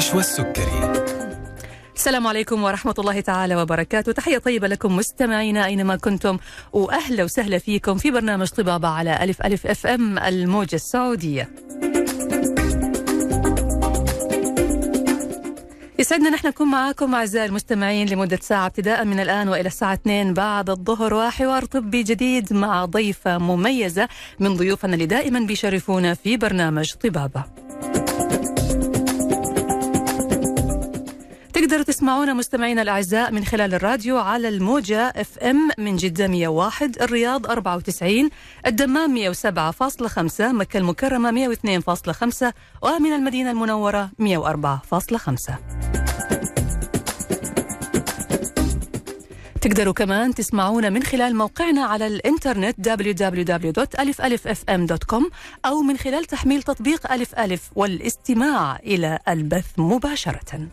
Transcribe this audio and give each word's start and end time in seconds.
نشوى 0.00 0.20
السكري 0.20 0.92
السلام 1.96 2.26
عليكم 2.26 2.62
ورحمة 2.62 2.94
الله 2.98 3.20
تعالى 3.20 3.56
وبركاته. 3.56 4.12
تحية 4.12 4.38
طيبة 4.38 4.68
لكم 4.68 4.96
مستمعينا 4.96 5.66
أينما 5.66 5.96
كنتم 5.96 6.38
وأهلا 6.72 7.24
وسهلا 7.24 7.58
فيكم 7.58 7.98
في 7.98 8.10
برنامج 8.10 8.48
طبابة 8.48 8.88
على 8.88 9.24
ألف 9.24 9.42
ألف 9.42 9.66
أف 9.66 9.86
أم 9.86 10.18
الموجة 10.18 10.74
السعودية. 10.76 11.48
يسعدنا 15.98 16.30
نحن 16.30 16.46
نكون 16.46 16.68
معاكم 16.70 17.14
أعزائي 17.14 17.46
المستمعين 17.46 18.08
لمدة 18.08 18.38
ساعة 18.42 18.66
ابتداء 18.66 19.04
من 19.04 19.20
الآن 19.20 19.48
وإلى 19.48 19.66
الساعة 19.66 19.94
2 19.94 20.34
بعد 20.34 20.70
الظهر 20.70 21.14
وحوار 21.14 21.64
طبي 21.64 22.02
جديد 22.02 22.52
مع 22.52 22.84
ضيفة 22.84 23.38
مميزة 23.38 24.08
من 24.38 24.56
ضيوفنا 24.56 24.94
اللي 24.94 25.06
دائما 25.06 25.40
بيشرفونا 25.40 26.14
في 26.14 26.36
برنامج 26.36 26.92
طبابة. 26.92 27.44
تقدروا 31.70 31.84
تسمعونا 31.84 32.32
مستمعينا 32.32 32.82
الأعزاء 32.82 33.32
من 33.32 33.44
خلال 33.44 33.74
الراديو 33.74 34.18
على 34.18 34.48
الموجة 34.48 35.12
اف 35.16 35.38
ام 35.38 35.70
من 35.78 35.96
جدة 35.96 36.28
101 36.28 37.02
الرياض 37.02 37.46
94 37.46 38.30
الدمام 38.66 39.32
107.5 39.32 40.40
مكة 40.40 40.78
المكرمة 40.78 41.54
102.5 41.54 42.52
ومن 42.82 43.12
المدينة 43.12 43.50
المنورة 43.50 44.10
104.5 44.22 45.52
تقدروا 49.60 49.92
كمان 49.92 50.34
تسمعونا 50.34 50.90
من 50.90 51.02
خلال 51.02 51.36
موقعنا 51.36 51.84
على 51.84 52.06
الإنترنت 52.06 52.88
www.alifalifm.com 52.88 55.24
أو 55.64 55.80
من 55.80 55.96
خلال 55.96 56.24
تحميل 56.24 56.62
تطبيق 56.62 57.12
ألف 57.12 57.34
ألف 57.34 57.70
والاستماع 57.74 58.76
إلى 58.76 59.18
البث 59.28 59.66
مباشرةً. 59.78 60.68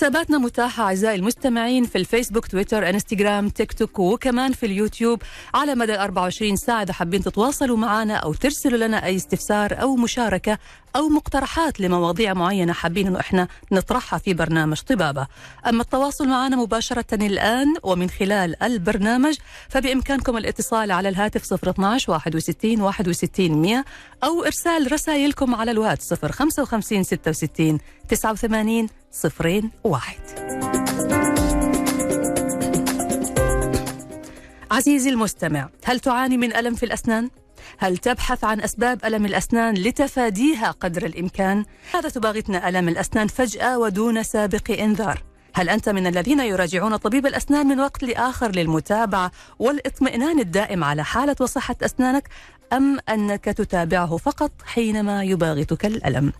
حساباتنا 0.00 0.38
متاحة 0.38 0.82
أعزائي 0.82 1.14
المستمعين 1.14 1.84
في 1.84 1.98
الفيسبوك 1.98 2.46
تويتر 2.46 2.88
إنستغرام 2.90 3.48
تيك 3.48 3.72
توك 3.72 3.98
وكمان 3.98 4.52
في 4.52 4.66
اليوتيوب. 4.66 5.22
على 5.54 5.74
مدى 5.74 5.94
24 5.98 6.56
ساعة 6.56 6.82
إذا 6.82 6.92
حابين 6.92 7.22
تتواصلوا 7.22 7.76
معنا 7.76 8.14
أو 8.14 8.34
ترسلوا 8.34 8.78
لنا 8.86 9.04
أي 9.04 9.16
استفسار 9.16 9.82
أو 9.82 9.96
مشاركة 9.96 10.58
أو 10.96 11.08
مقترحات 11.08 11.80
لمواضيع 11.80 12.34
معينة 12.34 12.72
حابين 12.72 13.06
أنه 13.06 13.20
إحنا 13.20 13.48
نطرحها 13.72 14.18
في 14.18 14.34
برنامج 14.34 14.80
طبابة. 14.80 15.26
أما 15.66 15.82
التواصل 15.82 16.28
معنا 16.28 16.56
مباشرة 16.56 17.14
الآن 17.14 17.74
ومن 17.82 18.10
خلال 18.10 18.62
البرنامج 18.62 19.36
فبإمكانكم 19.68 20.36
الاتصال 20.36 20.92
على 20.92 21.08
الهاتف 21.08 21.52
012 21.52 22.12
61 22.12 22.80
61 22.80 23.50
100 23.50 23.84
أو 24.24 24.44
إرسال 24.44 24.92
رسائلكم 24.92 25.54
على 25.54 25.70
الواتس 25.70 26.14
055 26.14 27.02
66 27.02 27.78
89 28.08 28.88
صفرين 29.12 29.70
واحد 29.84 30.20
عزيزي 34.70 35.10
المستمع 35.10 35.68
هل 35.84 36.00
تعاني 36.00 36.36
من 36.36 36.56
ألم 36.56 36.74
في 36.74 36.82
الأسنان؟ 36.82 37.30
هل 37.78 37.96
تبحث 37.96 38.44
عن 38.44 38.60
أسباب 38.60 39.04
ألم 39.04 39.26
الأسنان 39.26 39.74
لتفاديها 39.74 40.70
قدر 40.70 41.06
الإمكان؟ 41.06 41.64
هذا 41.94 42.08
تباغتنا 42.08 42.68
ألم 42.68 42.88
الأسنان 42.88 43.26
فجأة 43.26 43.78
ودون 43.78 44.22
سابق 44.22 44.70
إنذار 44.80 45.22
هل 45.54 45.68
أنت 45.68 45.88
من 45.88 46.06
الذين 46.06 46.40
يراجعون 46.40 46.96
طبيب 46.96 47.26
الأسنان 47.26 47.66
من 47.66 47.80
وقت 47.80 48.02
لآخر 48.02 48.50
للمتابعة 48.50 49.30
والاطمئنان 49.58 50.40
الدائم 50.40 50.84
على 50.84 51.04
حالة 51.04 51.36
وصحة 51.40 51.76
أسنانك 51.82 52.28
أم 52.72 52.98
أنك 53.08 53.44
تتابعه 53.44 54.16
فقط 54.16 54.52
حينما 54.64 55.24
يباغتك 55.24 55.86
الألم؟ 55.86 56.32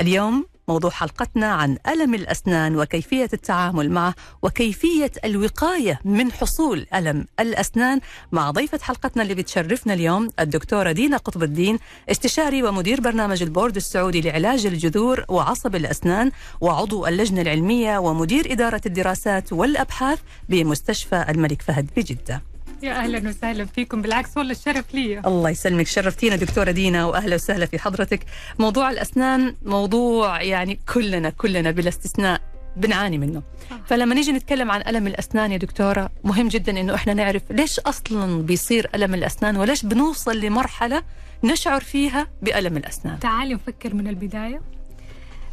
اليوم 0.00 0.46
موضوع 0.68 0.90
حلقتنا 0.90 1.46
عن 1.46 1.78
ألم 1.88 2.14
الأسنان 2.14 2.76
وكيفية 2.76 3.28
التعامل 3.32 3.90
معه 3.90 4.14
وكيفية 4.42 5.12
الوقاية 5.24 6.00
من 6.04 6.32
حصول 6.32 6.86
ألم 6.94 7.26
الأسنان 7.40 8.00
مع 8.32 8.50
ضيفة 8.50 8.78
حلقتنا 8.82 9.22
اللي 9.22 9.34
بتشرفنا 9.34 9.94
اليوم 9.94 10.28
الدكتورة 10.40 10.92
دينا 10.92 11.16
قطب 11.16 11.42
الدين 11.42 11.78
استشاري 12.10 12.62
ومدير 12.62 13.00
برنامج 13.00 13.42
البورد 13.42 13.76
السعودي 13.76 14.20
لعلاج 14.20 14.66
الجذور 14.66 15.24
وعصب 15.28 15.76
الأسنان 15.76 16.30
وعضو 16.60 17.06
اللجنة 17.06 17.40
العلمية 17.40 17.98
ومدير 17.98 18.52
إدارة 18.52 18.80
الدراسات 18.86 19.52
والأبحاث 19.52 20.18
بمستشفى 20.48 21.24
الملك 21.28 21.62
فهد 21.62 21.90
بجدة. 21.96 22.42
يا 22.82 22.92
أهلا 22.92 23.28
وسهلا 23.28 23.64
فيكم. 23.64 24.02
بالعكس 24.02 24.36
والله 24.36 24.52
الشرف 24.52 24.94
لي 24.94 25.18
الله 25.18 25.50
يسلمك. 25.50 25.86
شرفتينا 25.86 26.36
دكتورة 26.36 26.70
دينا 26.70 27.06
واهلا 27.06 27.34
وسهلا 27.34 27.66
في 27.66 27.78
حضرتك. 27.78 28.20
موضوع 28.58 28.90
الأسنان 28.90 29.54
موضوع 29.62 30.42
يعني 30.42 30.78
كلنا 30.94 31.30
كلنا 31.30 31.70
بلا 31.70 31.88
استثناء 31.88 32.40
بنعاني 32.76 33.18
منه. 33.18 33.42
فلما 33.86 34.14
نيجي 34.14 34.32
نتكلم 34.32 34.70
عن 34.70 34.82
ألم 34.88 35.06
الأسنان 35.06 35.52
يا 35.52 35.56
دكتورة 35.56 36.10
مهم 36.24 36.48
جدا 36.48 36.80
أنه 36.80 36.94
إحنا 36.94 37.14
نعرف 37.14 37.42
ليش 37.50 37.78
أصلا 37.78 38.42
بيصير 38.42 38.90
ألم 38.94 39.14
الأسنان 39.14 39.56
وليش 39.56 39.86
بنوصل 39.86 40.40
لمرحلة 40.40 41.02
نشعر 41.44 41.80
فيها 41.80 42.26
بألم 42.42 42.76
الأسنان. 42.76 43.18
تعالي 43.18 43.54
نفكر 43.54 43.94
من 43.94 44.08
البداية. 44.08 44.60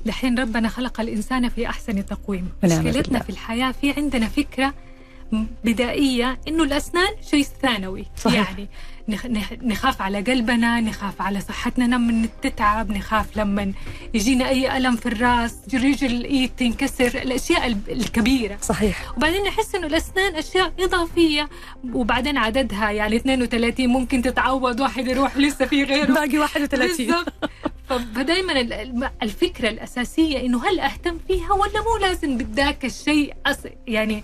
دحين 0.05 0.39
ربنا 0.39 0.69
خلق 0.69 1.01
الإنسان 1.01 1.49
في 1.49 1.69
أحسن 1.69 2.05
تقويم. 2.05 2.49
مشكلتنا. 2.63 3.19
في 3.19 3.29
الحياة 3.29 3.71
في 3.71 3.91
عندنا 3.91 4.27
فكرة 4.27 4.73
بدائية 5.63 6.39
إنه 6.47 6.63
الأسنان 6.63 7.07
شيء 7.29 7.45
ثانوي. 7.61 8.05
صحيح. 8.17 8.49
يعني 8.49 8.69
نخ- 9.09 9.25
نخ- 9.25 9.53
نخاف 9.63 10.01
على 10.01 10.21
قلبنا 10.21 10.81
نخاف 10.81 11.21
على 11.21 11.41
صحتنا 11.41 11.95
لما 11.95 12.27
تتعب 12.41 12.91
نخاف 12.91 13.37
لما 13.37 13.73
يجينا 14.13 14.49
أي 14.49 14.77
ألم 14.77 14.95
في 14.95 15.05
الرأس 15.05 15.55
رجل 15.73 16.07
الإيد 16.11 16.51
تنكسر 16.57 17.05
الأشياء 17.21 17.67
الكبيرة. 17.89 18.57
صحيح. 18.61 19.13
وبعدين 19.17 19.43
نحس 19.43 19.75
إنه 19.75 19.87
الأسنان 19.87 20.35
أشياء 20.35 20.73
إضافية. 20.79 21.49
وبعدين 21.93 22.37
عددها 22.37 22.91
يعني 22.91 23.15
32 23.15 23.87
ممكن 23.87 24.21
تتعوض 24.21 24.79
واحد 24.79 25.07
يروح 25.07 25.37
لسه 25.37 25.65
في 25.65 25.83
غيره. 25.83 26.13
باقي 26.13 26.37
31 26.39 27.05
بالضبط. 27.07 27.33
فدائما 28.15 28.53
الفكرة 29.23 29.69
الأساسية 29.69 30.39
إنه 30.39 30.67
هل 30.69 30.79
أهتم 30.79 31.17
فيها 31.27 31.53
ولا 31.53 31.81
مو 31.81 31.97
لازم 32.01 32.37
بذاك 32.37 32.85
الشيء. 32.85 33.33
يعني 33.87 34.23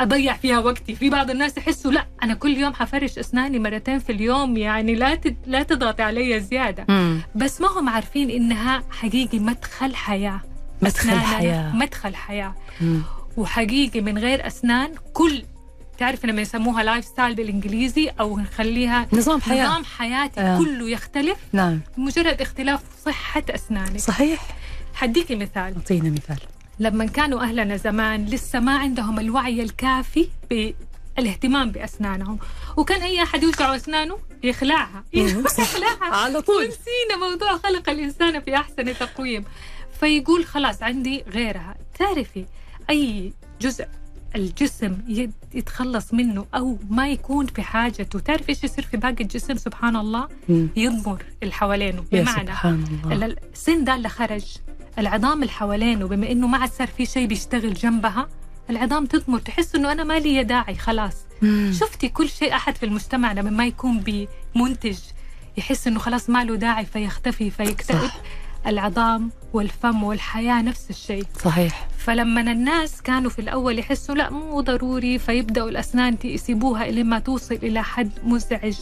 أضيع 0.00 0.36
فيها 0.36 0.58
وقتي. 0.58 0.94
في 0.94 1.10
بعض 1.10 1.30
الناس 1.30 1.58
يحسوا 1.58 1.92
لا 1.92 2.06
أنا 2.22 2.34
كل 2.34 2.56
يوم 2.56 2.74
حفرش 2.74 3.18
أسناني 3.18 3.58
مرتين 3.58 3.98
في 3.98 4.12
اليوم 4.12 4.56
يعني 4.56 4.94
لا 4.94 5.14
تد... 5.14 5.36
لا 5.46 5.62
تضغط 5.62 6.00
علي 6.00 6.40
زيادة. 6.40 6.84
مم. 6.88 7.20
بس 7.34 7.60
ما 7.60 7.68
هم 7.68 7.88
عارفين 7.88 8.30
إنها 8.30 8.82
حقيقي 8.90 9.38
مدخل 9.38 9.94
حياة. 9.94 10.40
مدخل 10.82 11.18
حياة. 11.18 11.76
مدخل 11.76 12.14
حياة. 12.14 12.54
مم. 12.80 13.02
وحقيقي 13.36 14.00
من 14.00 14.18
غير 14.18 14.46
أسنان 14.46 14.90
كل 15.12 15.42
تعرف 15.98 16.26
لما 16.26 16.42
يسموها 16.42 16.82
lifestyle 16.82 17.34
بالإنجليزي 17.34 18.08
أو 18.20 18.38
نخليها 18.38 19.06
نظام 19.12 19.40
حياة. 19.40 19.66
نظام 19.66 19.84
حياتي 19.84 20.40
آه. 20.40 20.58
كله 20.58 20.90
يختلف. 20.90 21.38
نعم. 21.52 21.80
مجرد 21.98 22.40
اختلاف 22.40 22.80
صحة 23.04 23.42
أسنانك. 23.50 23.98
صحيح. 24.00 24.40
حديكي 24.94 25.34
مثال. 25.34 25.74
أعطينا 25.76 26.10
مثال. 26.10 26.38
لما 26.78 27.06
كانوا 27.06 27.40
أهلنا 27.42 27.76
زمان 27.76 28.24
لسه 28.26 28.60
ما 28.60 28.76
عندهم 28.78 29.20
الوعي 29.20 29.62
الكافي 29.62 30.28
بالاهتمام 30.50 31.70
بأسنانهم. 31.70 32.38
وكان 32.76 33.02
أي 33.02 33.22
أحد 33.22 33.42
يوجع 33.42 33.76
أسنانه 33.76 34.18
يخلعها. 34.42 35.04
يخلعها. 35.14 36.14
على 36.24 36.40
طول. 36.42 36.64
ونسينا 36.64 37.28
موضوع 37.30 37.56
خلق 37.58 37.90
الإنسان 37.90 38.40
في 38.40 38.56
أحسن 38.56 38.94
تقويم. 38.98 39.44
فيقول 40.00 40.44
خلاص 40.44 40.82
عندي 40.82 41.24
غيرها. 41.28 41.74
تعرفي 41.98 42.44
أي 42.90 43.32
جزء 43.60 43.86
الجسم 44.36 44.98
يت- 45.08 45.30
يتخلص 45.54 46.14
منه 46.14 46.46
أو 46.54 46.78
ما 46.90 47.08
يكون 47.08 47.46
في 47.46 47.62
حاجته؟ 47.62 48.18
تعرف 48.18 48.48
إيش 48.48 48.64
يصير 48.64 48.84
في 48.84 48.96
باقي 48.96 49.22
الجسم؟ 49.24 49.54
سبحان 49.56 49.96
الله. 49.96 50.28
يضمر 50.76 51.22
اللي 51.42 51.52
حوالينه 51.54 52.04
بمعنى 52.12 52.46
سبحان 52.46 52.84
الله. 53.04 53.26
ال- 53.26 53.36
السن 53.52 53.84
ده 53.84 53.94
اللي 53.94 54.08
خرج. 54.08 54.44
العظام 54.98 55.42
اللي 55.42 55.52
حوالينه 55.52 56.06
بما 56.08 56.30
إنه 56.32 56.46
ما 56.46 56.58
عاد 56.58 56.70
صار 56.70 56.86
في 56.88 57.06
شيء 57.06 57.26
بيشتغل 57.26 57.74
جنبها 57.74 58.28
العظام 58.70 59.06
تضمر 59.06 59.38
تحس 59.38 59.74
إنه 59.74 59.92
أنا 59.92 60.04
ما 60.04 60.18
لي 60.18 60.44
داعي 60.44 60.74
خلاص 60.74 61.16
مم. 61.42 61.72
شفتي 61.80 62.08
كل 62.08 62.28
شيء 62.28 62.54
أحد 62.54 62.76
في 62.76 62.86
المجتمع 62.86 63.32
لما 63.32 63.50
ما 63.50 63.66
يكون 63.66 64.04
بمنتج 64.54 64.98
يحس 65.56 65.86
إنه 65.86 65.98
خلاص 65.98 66.30
ما 66.30 66.44
له 66.44 66.54
داعي 66.56 66.84
فيختفي 66.86 67.50
فيكتئب. 67.50 68.10
العظام 68.66 69.30
والفم 69.54 70.02
والحياة 70.04 70.62
نفس 70.62 70.90
الشيء. 70.90 71.24
صحيح. 71.44 71.88
فلما 71.98 72.40
الناس 72.40 73.02
كانوا 73.02 73.30
في 73.30 73.38
الأول 73.38 73.78
يحسوا 73.78 74.14
لا 74.14 74.30
مو 74.30 74.60
ضروري 74.60 75.18
فيبدأوا 75.18 75.68
الأسنان 75.68 76.16
يسيبوها 76.24 76.86
لما 76.90 77.18
توصل 77.18 77.54
إلى 77.54 77.82
حد 77.82 78.10
مزعج 78.24 78.74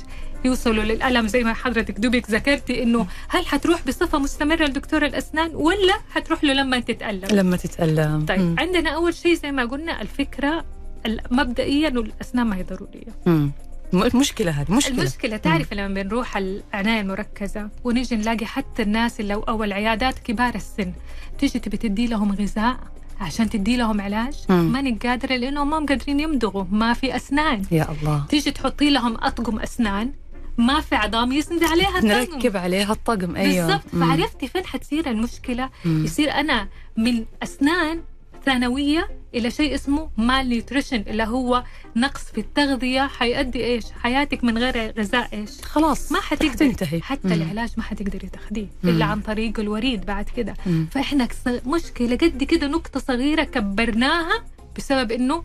يوصلوا 0.44 0.84
للألم 0.84 1.26
زي 1.28 1.44
ما 1.44 1.52
حضرتك 1.54 2.00
دوبك 2.00 2.30
ذكرتي 2.30 2.82
إنه 2.82 3.06
هل 3.28 3.46
حتروح 3.46 3.86
بصفة 3.86 4.18
مستمرة 4.18 4.64
لدكتور 4.64 5.04
الأسنان 5.06 5.50
ولا 5.54 5.94
حتروح 6.10 6.44
له 6.44 6.52
لما 6.52 6.80
تتألم؟ 6.80 7.28
لما 7.38 7.56
تتألم. 7.56 8.26
طيب. 8.26 8.54
عندنا 8.58 8.90
أول 8.90 9.14
شيء 9.14 9.34
زي 9.34 9.52
ما 9.52 9.64
قلنا 9.64 10.02
الفكرة 10.02 10.64
المبدئية 11.06 11.88
إنه 11.88 12.00
الأسنان 12.00 12.46
ما 12.46 12.56
هي 12.56 12.62
ضرورية. 12.62 13.12
مم. 13.26 13.32
م- 13.34 13.52
مشكله 13.92 14.50
هذه 14.50 14.72
مشكلة. 14.72 14.98
المشكلة 14.98 15.36
تعرف 15.36 15.74
لما 15.74 16.02
بنروح 16.02 16.36
العناية 16.36 17.00
المركزة 17.00 17.68
ونيجي 17.84 18.16
نلاقي 18.16 18.46
حتى 18.46 18.82
الناس 18.82 19.20
اللي 19.20 19.34
أو 19.34 19.64
العيادات 19.64 20.18
كبار 20.18 20.54
السن 20.54 20.92
تيجي 21.38 21.58
تبي 21.58 21.76
تدي 21.76 22.06
لهم 22.06 22.32
غذاء 22.32 22.76
عشان 23.20 23.50
تدي 23.50 23.76
لهم 23.76 24.00
علاج. 24.00 24.34
ماني 24.48 24.98
قادرة 25.02 25.36
لأنهم 25.36 25.70
ما 25.70 25.76
قادرين 25.76 26.20
يمضغوا 26.20 26.64
ما 26.70 26.92
في 26.92 27.16
أسنان. 27.16 27.62
يا 27.70 27.88
الله. 27.92 28.24
تيجي 28.28 28.50
تحطي 28.50 28.90
لهم 28.90 29.16
أطقم 29.20 29.58
أسنان 29.58 30.12
ما 30.58 30.80
في 30.80 30.94
عظام 30.94 31.32
يسند 31.32 31.64
عليها 31.64 31.98
الطقم. 31.98 32.08
نركب 32.08 32.56
عليها 32.56 32.92
الطقم 32.92 33.36
أيوه. 33.36 33.66
بالضبط. 33.66 33.88
فعرفتي 33.88 34.48
فين 34.48 34.66
حتصير 34.66 35.10
المشكلة؟ 35.10 35.70
مم. 35.84 36.04
يصير 36.04 36.32
أنا 36.32 36.68
من 36.96 37.24
أسنان 37.42 38.00
ثانويه 38.46 39.08
إلى 39.34 39.50
شيء 39.50 39.74
اسمه 39.74 40.08
مال 40.16 40.48
نيوتريشن 40.48 41.04
اللي 41.06 41.22
هو 41.24 41.64
نقص 41.96 42.20
في 42.24 42.38
التغذية. 42.40 43.06
حيؤدي 43.06 43.64
إيش؟ 43.64 43.84
حياتك 44.02 44.44
من 44.44 44.58
غير 44.58 44.92
غذاء 44.98 45.28
إيش؟ 45.32 45.50
خلاص 45.62 46.12
ما 46.12 46.18
رح 46.18 46.24
حتقدري 46.24 46.50
تنتهي 46.72 47.00
حتى 47.02 47.28
مم. 47.28 47.32
العلاج 47.32 47.70
ما 47.76 47.82
حتقدري 47.82 48.28
تاخديه 48.28 48.66
مم. 48.82 48.90
الا 48.90 49.04
عن 49.04 49.20
طريق 49.20 49.60
الوريد 49.60 50.06
بعد 50.06 50.28
كده. 50.36 50.54
فإحنا 50.90 51.28
مشكلة 51.66 52.16
قد 52.16 52.44
كده 52.44 52.66
نقطة 52.66 53.00
صغيرة 53.00 53.42
كبرناها 53.44 54.44
بسبب 54.76 55.12
إنه 55.12 55.44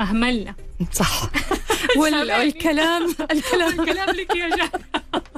أهملنا. 0.00 0.54
صح؟ 0.92 1.22
والكلام 1.98 2.42
الكلام. 3.32 3.80
الكلام 3.80 4.10
لك 4.10 4.36
يا 4.36 4.48
ف- 4.56 5.31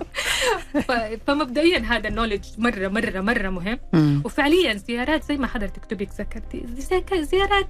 فمبدئيا 1.26 1.78
هذا 1.78 2.08
النولج 2.08 2.44
مره 2.58 2.88
مره 2.88 3.20
مرة 3.20 3.48
مهم. 3.48 3.78
مم. 3.92 4.22
وفعليا 4.24 4.74
زيارات 4.74 5.24
زي 5.24 5.36
ما 5.36 5.46
حضرتك 5.46 5.84
تبيك 5.84 6.08
ذكرتي 6.18 6.64
زي- 6.78 7.22
زيارات 7.24 7.66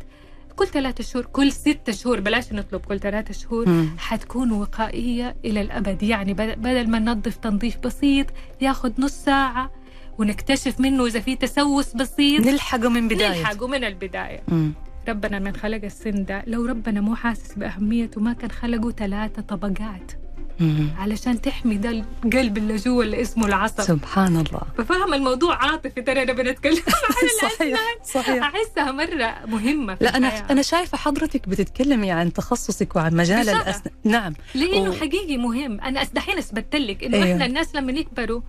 كل 0.56 0.66
ثلاثة 0.66 1.04
شهور 1.04 1.24
كل 1.26 1.52
ستة 1.52 1.92
شهور 1.92 2.20
بلاش 2.20 2.52
نطلب 2.52 2.80
كل 2.80 3.00
ثلاثة 3.00 3.34
شهور. 3.34 3.68
مم. 3.68 3.88
حتكون 3.98 4.52
وقائية 4.52 5.36
إلى 5.44 5.60
الأبد. 5.60 6.02
يعني 6.02 6.34
بد- 6.34 6.58
بدل 6.58 6.90
ما 6.90 6.98
ننظف 6.98 7.36
تنظيف 7.36 7.78
بسيط 7.78 8.26
ياخذ 8.60 8.92
نص 8.98 9.12
ساعة 9.12 9.70
ونكتشف 10.18 10.80
منه 10.80 11.06
إذا 11.06 11.20
في 11.20 11.36
تسوس 11.36 11.92
بسيط. 11.96 12.46
نلحقه 12.46 12.88
من 12.88 13.08
بداية. 13.08 13.28
نلحقه 13.40 13.66
من 13.68 13.84
البداية. 13.84 14.42
مم. 14.48 14.72
ربنا 15.08 15.38
من 15.38 15.56
خلق 15.56 15.84
السن 15.84 16.24
ده. 16.24 16.42
لو 16.46 16.66
ربنا 16.66 17.00
مو 17.00 17.14
حاسس 17.14 17.54
بأهميته 17.54 18.20
ما 18.20 18.32
كان 18.32 18.50
خلقه 18.50 18.90
ثلاثة 18.90 19.42
طبقات. 19.42 20.12
مم. 20.60 20.88
علشان 20.98 21.40
تحمي 21.40 21.76
ده 21.76 21.90
القلب 22.24 22.58
اللي 22.58 22.76
جوا 22.76 23.04
اللي 23.04 23.22
اسمه 23.22 23.46
العصب 23.46 23.80
سبحان 23.82 24.36
الله 24.36 24.60
ففهم 24.78 25.14
الموضوع 25.14 25.56
عاطفي 25.64 26.02
ترى 26.02 26.22
أنا 26.22 26.32
بنتكلم 26.32 26.76
عن 26.88 27.50
صحيح 27.50 27.78
صحيح 28.04 28.44
أحسها 28.44 28.92
مرة 28.92 29.34
مهمة 29.46 29.94
في 29.94 30.04
لا 30.04 30.16
أنا 30.16 30.26
الحياة. 30.28 30.46
أنا 30.50 30.62
شايفة 30.62 30.98
حضرتك 30.98 31.48
بتتكلمي 31.48 32.10
عن 32.10 32.32
تخصصك 32.32 32.96
وعن 32.96 33.14
مجال. 33.16 33.48
الأسنان 33.48 33.94
نعم 34.04 34.34
لأنه 34.54 34.90
و- 34.90 34.92
حقيقي 34.92 35.36
مهم 35.36 35.80
أنا 35.80 36.02
دحين 36.04 36.38
اثبت 36.38 36.76
لك 36.76 37.04
إنه 37.04 37.16
أيوه. 37.16 37.32
إحنا 37.32 37.46
الناس 37.46 37.74
لما 37.74 37.92
يكبروا 37.92 38.40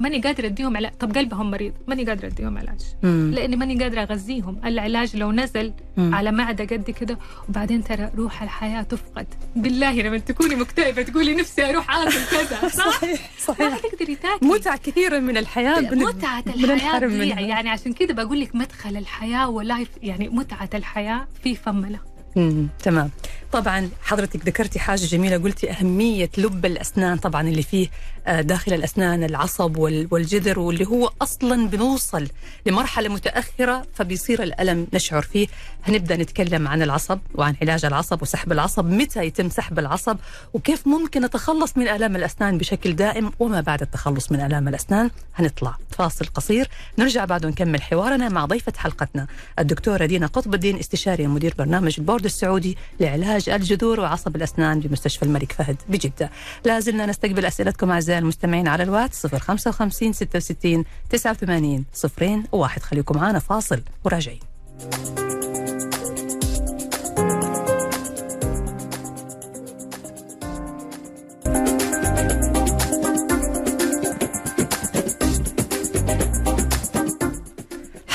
ماني 0.00 0.20
قادرة 0.20 0.46
أديهم 0.46 0.76
علاج. 0.76 0.92
طب 1.00 1.14
قلبهم 1.18 1.50
مريض. 1.50 1.72
ماني 1.88 2.04
قادرة 2.04 2.26
أديهم 2.26 2.58
علاج. 2.58 2.80
مم. 3.02 3.30
لأني 3.34 3.56
ماني 3.56 3.82
قادرة 3.82 4.00
أغذيهم. 4.02 4.60
العلاج 4.64 5.16
لو 5.16 5.32
نزل 5.32 5.72
مم. 5.96 6.14
على 6.14 6.32
معدة 6.32 6.64
قد 6.64 6.90
كده 6.90 7.18
وبعدين 7.48 7.84
ترى 7.84 8.10
روح 8.16 8.42
الحياة 8.42 8.82
تفقد. 8.82 9.26
بالله 9.56 9.92
لما 10.02 10.18
تكوني 10.18 10.54
مكتئبة 10.56 11.02
تقولي 11.02 11.34
نفسي 11.34 11.70
أروح 11.70 11.90
آكل 11.96 12.10
كذا. 12.30 12.68
صح؟ 12.78 12.86
صحيح. 12.90 13.20
ما 13.20 13.54
صحيح 13.54 13.72
حتقدري 13.74 14.14
تاكلي 14.16 14.48
متعة 14.48 14.76
كثيرة 14.78 15.18
من 15.18 15.36
الحياة 15.36 15.80
بن- 15.80 15.98
متعة 16.04 16.44
الحياة 16.46 17.00
منها. 17.00 17.40
يعني 17.40 17.70
عشان 17.70 17.92
كده 17.92 18.14
بقول 18.24 18.40
لك 18.40 18.54
مدخل 18.54 18.96
الحياة 18.96 19.48
ولايف 19.48 19.88
يعني 20.02 20.28
متعة 20.28 20.70
الحياة 20.74 21.26
في 21.42 21.54
فملة 21.54 21.98
مم. 22.36 22.68
تمام. 22.82 23.10
طبعا 23.52 23.90
حضرتك 24.02 24.46
ذكرتي 24.46 24.78
حاجة 24.78 25.04
جميلة 25.06 25.36
قلتي 25.36 25.70
أهمية 25.70 26.30
لب 26.38 26.66
الأسنان 26.66 27.18
طبعا 27.18 27.48
اللي 27.48 27.62
فيه 27.62 27.88
آه، 28.26 28.40
داخل 28.40 28.72
الأسنان 28.72 29.24
العصب 29.24 29.76
وال- 29.76 30.08
والجذر 30.10 30.58
واللي 30.58 30.86
هو 30.86 31.12
أصلا 31.22 31.68
بنوصل 31.68 32.28
لمرحلة 32.66 33.08
متأخرة 33.08 33.86
فبيصير 33.94 34.42
الألم 34.42 34.86
نشعر 34.92 35.22
فيه. 35.22 35.46
هنبدأ 35.84 36.16
نتكلم 36.16 36.68
عن 36.68 36.82
العصب 36.82 37.18
وعن 37.34 37.54
علاج 37.62 37.84
العصب 37.84 38.22
وسحب 38.22 38.52
العصب 38.52 38.84
متى 38.84 39.24
يتم 39.26 39.48
سحب 39.50 39.78
العصب 39.78 40.16
وكيف 40.54 40.86
ممكن 40.86 41.24
نتخلص 41.24 41.76
من 41.76 41.88
آلام 41.88 42.16
الأسنان 42.16 42.58
بشكل 42.58 42.96
دائم 42.96 43.32
وما 43.38 43.60
بعد 43.60 43.82
التخلص 43.82 44.32
من 44.32 44.40
آلام 44.40 44.68
الأسنان. 44.68 45.10
هنطلع. 45.36 45.76
فاصل 45.90 46.26
قصير. 46.26 46.68
نرجع 46.98 47.24
بعد 47.24 47.44
ونكمل 47.46 47.82
حوارنا 47.82 48.28
مع 48.28 48.44
ضيفة 48.44 48.72
حلقتنا 48.76 49.26
الدكتورة 49.58 50.06
دينا 50.06 50.26
قطب 50.26 50.54
الدين 50.54 50.78
استشاري 50.78 51.26
مدير 51.26 51.54
برنامج 51.58 51.94
البورد 51.98 52.24
السعودي 52.24 52.76
لعلاج 53.00 53.37
الجذور 53.48 54.00
وعصب 54.00 54.36
الأسنان 54.36 54.80
بمستشفى 54.80 55.22
الملك 55.22 55.52
فهد 55.52 55.76
بجدة. 55.88 56.30
لا 56.64 56.80
زلنا 56.80 57.06
نستقبل 57.06 57.44
أسئلتكم 57.44 57.90
أعزائي 57.90 58.18
المستمعين 58.18 58.68
على 58.68 58.82
الواتس 58.82 59.26
055 59.26 60.12
66 60.12 60.84
89 61.10 61.84
صفرين 61.94 62.44
وواحد 62.52 62.82
خليكم 62.82 63.16
معنا 63.16 63.38
فاصل 63.38 63.82
وراجعين 64.04 64.40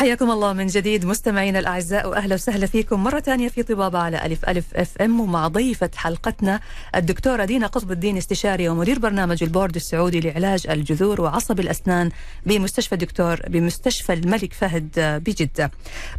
حياكم 0.03 0.31
الله 0.31 0.53
من 0.53 0.67
جديد 0.67 1.05
مستمعينا 1.05 1.59
الأعزاء 1.59 2.09
وأهلا 2.09 2.35
وسهلا 2.35 2.65
فيكم 2.65 3.03
مرة 3.03 3.19
ثانية 3.19 3.47
في 3.47 3.63
طبابة 3.63 3.99
على 3.99 4.25
ألف 4.25 4.49
ألف 4.49 4.65
أف 4.75 4.97
إم 5.01 5.19
ومع 5.19 5.47
ضيفة 5.47 5.89
حلقتنا 5.95 6.59
الدكتورة 6.95 7.45
دينا 7.45 7.67
قطب 7.67 7.91
الدين 7.91 8.17
استشاري 8.17 8.69
ومدير 8.69 8.99
برنامج 8.99 9.43
البورد 9.43 9.75
السعودي 9.75 10.19
لعلاج 10.19 10.67
الجذور 10.69 11.21
وعصب 11.21 11.59
الأسنان 11.59 12.09
بمستشفى 12.45 12.93
الدكتور 12.93 13.39
بمستشفى 13.47 14.13
الملك 14.13 14.53
فهد 14.53 14.89
بجدة. 14.97 15.71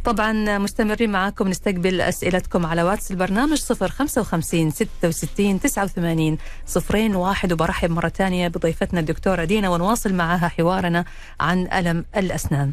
طبعا 0.05 0.57
مستمرين 0.57 1.11
معاكم 1.11 1.47
نستقبل 1.47 2.01
أسئلتكم 2.01 2.65
على 2.65 2.83
واتس 2.83 3.11
البرنامج 3.11 3.61
055 3.61 4.71
66 4.71 5.59
89 5.59 6.37
صفرين 6.67 7.15
واحد 7.15 7.53
وبرحب 7.53 7.91
مرة 7.91 8.09
ثانية 8.09 8.47
بضيفتنا 8.47 8.99
الدكتورة 8.99 9.43
دينا 9.43 9.69
ونواصل 9.69 10.13
معها 10.13 10.47
حوارنا 10.47 11.05
عن 11.39 11.67
ألم 11.73 12.05
الأسنان. 12.17 12.71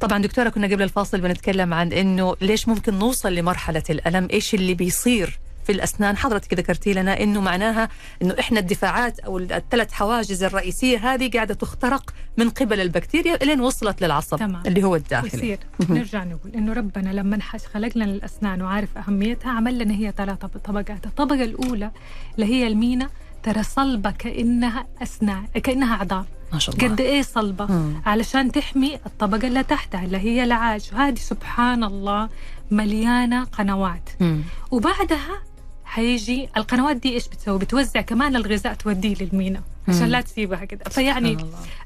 طبعا 0.00 0.18
دكتورة 0.18 0.48
كنا 0.48 0.66
قبل 0.66 0.82
الفاصل 0.82 1.20
بنتكلم 1.20 1.74
عن 1.74 1.92
إنه 1.92 2.36
ليش 2.40 2.68
ممكن 2.68 2.94
نوصل 2.94 3.34
لمرحلة 3.34 3.82
الألم؟ 3.90 4.28
إيش 4.32 4.54
اللي 4.54 4.74
بيصير 4.74 5.38
في 5.64 5.72
الأسنان؟ 5.72 6.16
حضرتك 6.16 6.54
ذكرتي 6.54 6.92
لنا 6.92 7.20
إنه 7.22 7.40
معناها 7.40 7.88
إنه 8.22 8.34
إحنا 8.40 8.60
الدفاعات 8.60 9.18
أو 9.20 9.38
الثلاث 9.38 9.92
حواجز 9.92 10.42
الرئيسية 10.42 11.14
هذه 11.14 11.30
قاعدة 11.30 11.54
تخترق 11.54 12.14
من 12.36 12.50
قبل 12.50 12.80
البكتيريا 12.80 13.36
لين 13.36 13.60
وصلت 13.60 14.02
للعصب 14.02 14.38
تمام. 14.38 14.62
اللي 14.66 14.84
هو 14.84 14.96
الداخلي. 14.96 15.28
يصير 15.34 15.58
نرجع 15.90 16.24
نقول 16.24 16.52
إنه 16.54 16.72
ربنا 16.72 17.10
لما 17.10 17.36
نحش 17.36 17.60
خلقنا 17.74 18.04
للأسنان 18.04 18.62
وعارف 18.62 18.98
أهميتها 18.98 19.50
عمل 19.52 19.78
لنا 19.78 19.94
هي 19.94 20.12
ثلاث 20.16 20.38
طبقات. 20.64 21.06
الطبقة 21.06 21.44
الأولى 21.44 21.90
اللي 22.34 22.46
هي 22.46 22.66
المينا 22.66 23.08
ترى 23.42 23.62
صلبة 23.62 24.10
كأنها 24.10 24.86
أسنان 25.02 25.46
كأنها 25.46 25.96
عظام 25.96 26.24
ما 26.52 26.58
شاء 26.58 26.76
الله. 26.76 26.88
قد 26.88 27.00
إيه 27.00 27.22
صلبة. 27.22 27.66
مم. 27.66 27.94
علشان 28.06 28.52
تحمي 28.52 28.94
الطبقة 29.06 29.46
اللي 29.48 29.62
تحتها 29.62 30.04
اللي 30.04 30.18
هي 30.18 30.44
العاج. 30.44 30.90
هذه 30.94 31.14
سبحان 31.18 31.84
الله 31.84 32.28
مليانة 32.70 33.44
قنوات. 33.44 34.10
مم. 34.20 34.42
وبعدها 34.70 35.42
حيجي 35.84 36.48
القنوات 36.56 36.96
دي 36.96 37.14
إيش 37.14 37.28
بتسوي؟ 37.28 37.58
بتوزع 37.58 38.00
كمان 38.00 38.36
الغذاء 38.36 38.74
توديه 38.74 39.14
للمينا. 39.20 39.62
عشان. 39.88 40.04
لا 40.08 40.20
تسيبها 40.20 40.64
كده. 40.64 40.84
فيعني. 40.90 41.36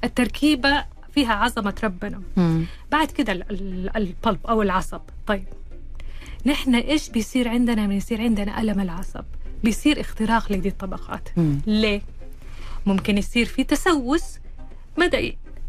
التركيبة 0.04 0.84
فيها 1.14 1.32
عظمة 1.32 1.74
ربنا. 1.84 2.22
مم. 2.36 2.64
بعد 2.92 3.10
كده 3.10 3.32
ال- 3.32 3.50
ال- 3.50 3.96
البلب 3.96 4.38
أو 4.48 4.62
العصب. 4.62 5.00
طيب. 5.26 5.44
نحن 6.46 6.74
إيش 6.74 7.08
بيصير 7.08 7.48
عندنا؟ 7.48 7.86
من 7.86 7.96
يصير 7.96 8.20
عندنا 8.22 8.60
ألم 8.60 8.80
العصب. 8.80 9.24
بيصير 9.64 10.00
اختراق 10.00 10.52
لدي 10.52 10.68
الطبقات. 10.68 11.28
مم. 11.36 11.60
ليه؟ 11.66 12.02
ممكن 12.86 13.18
يصير 13.18 13.46
في 13.46 13.64
تسوس 13.64 14.22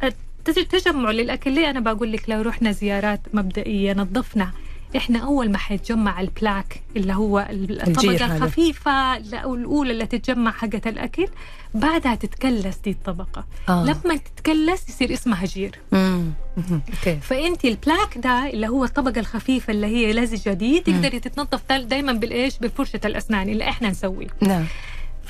التج- 0.04 0.68
تجمع 0.70 1.12
للأكل؟ 1.12 1.52
ليه 1.52 1.70
أنا 1.70 1.80
بقول 1.80 2.12
لك 2.12 2.30
لو 2.30 2.42
رحنا 2.42 2.72
زيارات 2.72 3.22
مبدئية 3.34 3.94
نظفنا؟ 3.94 4.52
إحنا 4.98 5.20
أول 5.20 5.52
ما 5.52 5.58
حيتجمع 5.58 6.22
ال 6.22 6.30
plaque 6.30 6.82
اللي 6.96 7.14
هو 7.14 7.48
الطبقة. 7.50 8.36
الخفيفة 8.36 9.18
الأولى 9.18 9.92
اللي 9.92 10.06
تتجمع 10.06 10.52
حقت 10.52 10.88
الأكل 10.88 11.28
بعدها 11.74 12.16
تتكلس 12.16 12.78
دي 12.78 12.92
الطبقة. 12.92 13.46
آه. 13.70 13.84
لما 13.86 14.16
تتكلس 14.18 14.90
يصير 14.90 15.14
اسمها 15.14 15.46
جير. 15.46 15.80
مم. 15.92 16.32
okay. 16.74 17.16
فانت 17.22 17.66
ال 17.66 17.73
plaque 17.73 18.18
ده 18.18 18.50
اللي 18.50 18.68
هو 18.68 18.84
الطبقة 18.84 19.20
الخفيفة 19.20 19.72
اللي 19.72 19.88
هي 19.88 20.14
لزجة 20.14 20.54
دي 20.54 20.80
تقدري 20.80 21.20
تتنظف 21.20 21.72
دائما 21.72 22.14
بالإيش؟ 22.14 22.58
بفرشه 22.60 23.00
الأسنان 23.06 23.50
اللي 23.50 23.70
إحنا 23.70 23.90
نسويه 23.90 24.28
نعم. 24.42 24.66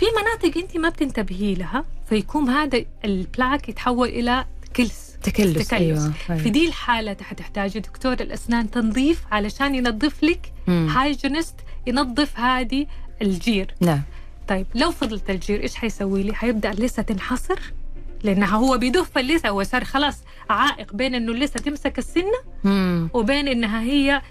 في 0.01 0.07
مناطق 0.21 0.57
انت 0.57 0.77
ما 0.77 0.89
بتنتبهي 0.89 1.53
لها 1.55 1.85
فيكون 2.09 2.49
هذا 2.49 2.85
ال 3.05 3.14
plaque 3.14 3.69
يتحول 3.69 4.07
إلى 4.07 4.45
كلس 4.75 5.17
تكلس, 5.23 5.67
تكلس 5.67 5.73
أيوه 5.73 6.11
في 6.37 6.49
دي 6.49 6.67
الحالة 6.67 7.17
حتحتاجي 7.21 7.79
دكتور 7.79 8.13
الأسنان 8.13 8.71
تنظيف 8.71 9.23
علشان 9.31 9.75
ينظف 9.75 10.23
لك. 10.23 10.53
hygienist 10.67 11.55
ينظف 11.87 12.39
هذه 12.39 12.87
الجير 13.21 13.75
نعم 13.79 14.01
طيب 14.47 14.65
لو 14.75 14.91
فضل 14.91 15.19
الجير 15.19 15.63
إيش 15.63 15.75
حيسوي 15.75 16.23
لي؟ 16.23 16.33
حيبدأ 16.33 16.71
اللثه 16.71 17.01
تنحصر 17.01 17.59
لأنها 18.23 18.57
هو 18.57 18.77
بيدف 18.77 19.17
اللثة 19.17 19.49
هو 19.49 19.63
صار 19.63 19.83
خلاص 19.83 20.17
عائق 20.49 20.93
بين 20.93 21.15
إنه 21.15 21.31
اللثة 21.31 21.59
تمسك 21.59 21.97
السنة 21.99 22.39
مم. 22.63 23.09
وبين 23.13 23.47
إنها 23.47 23.81
هي 23.81 24.21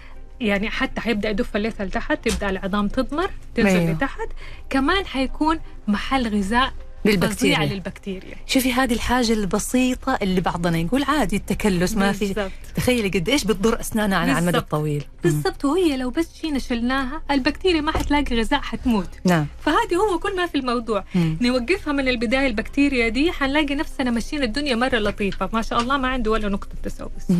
يعني 0.41 0.69
حتى 0.69 1.01
حيبدأ 1.01 1.29
يدف 1.29 1.55
اللثه 1.57 1.83
لتحت 1.85 2.27
تبدأ 2.29 2.49
العظام 2.49 2.87
تضمر 2.87 3.29
تنزل 3.55 3.77
أيوه. 3.77 3.91
لتحت 3.91 4.29
كمان 4.69 5.05
حيكون 5.05 5.59
محل 5.87 6.27
غذاء 6.27 6.73
للبكتيريا 7.05 7.65
للبكتيريا 7.65 8.35
شوفي 8.47 8.73
هذه 8.73 8.93
الحاجة 8.93 9.33
البسيطة 9.33 10.17
اللي 10.21 10.41
بعضنا 10.41 10.77
يقول 10.77 11.03
عادي 11.03 11.35
التكلس 11.35 11.93
ما 11.93 12.11
في. 12.11 12.49
تخيلي 12.75 13.09
قد 13.19 13.29
إيش 13.29 13.43
بتضر 13.43 13.79
أسنانها 13.79 14.17
عن 14.17 14.29
على 14.29 14.39
المدى. 14.39 14.57
الطويل. 14.57 15.03
بالضبط 15.23 15.65
وهي 15.65 15.97
لو 15.97 16.09
بس 16.09 16.41
جينا 16.41 16.59
شلناها 16.59 17.21
البكتيريا 17.31 17.81
ما 17.81 17.91
حتلاقي 17.91 18.35
غذاء 18.39 18.61
حتموت 18.61 19.09
نعم 19.25 19.45
فهذه 19.65 19.95
هو 19.95 20.19
كل 20.19 20.35
ما 20.35 20.45
في 20.45 20.55
الموضوع 20.55 21.03
مم. 21.15 21.37
نوقفها 21.41 21.93
من 21.93 22.07
البداية 22.07 22.47
البكتيريا 22.47 23.09
دي 23.09 23.31
حنلاقي 23.31 23.75
نفسنا 23.75 24.11
ماشيين 24.11 24.43
الدنيا 24.43 24.75
مرة 24.75 24.97
لطيفة 24.97 25.49
ما 25.53 25.61
شاء 25.61 25.81
الله 25.81 25.97
ما 25.97 26.07
عنده 26.07 26.31
ولا 26.31 26.49
نقطة 26.49 26.75
تسوس. 26.83 27.37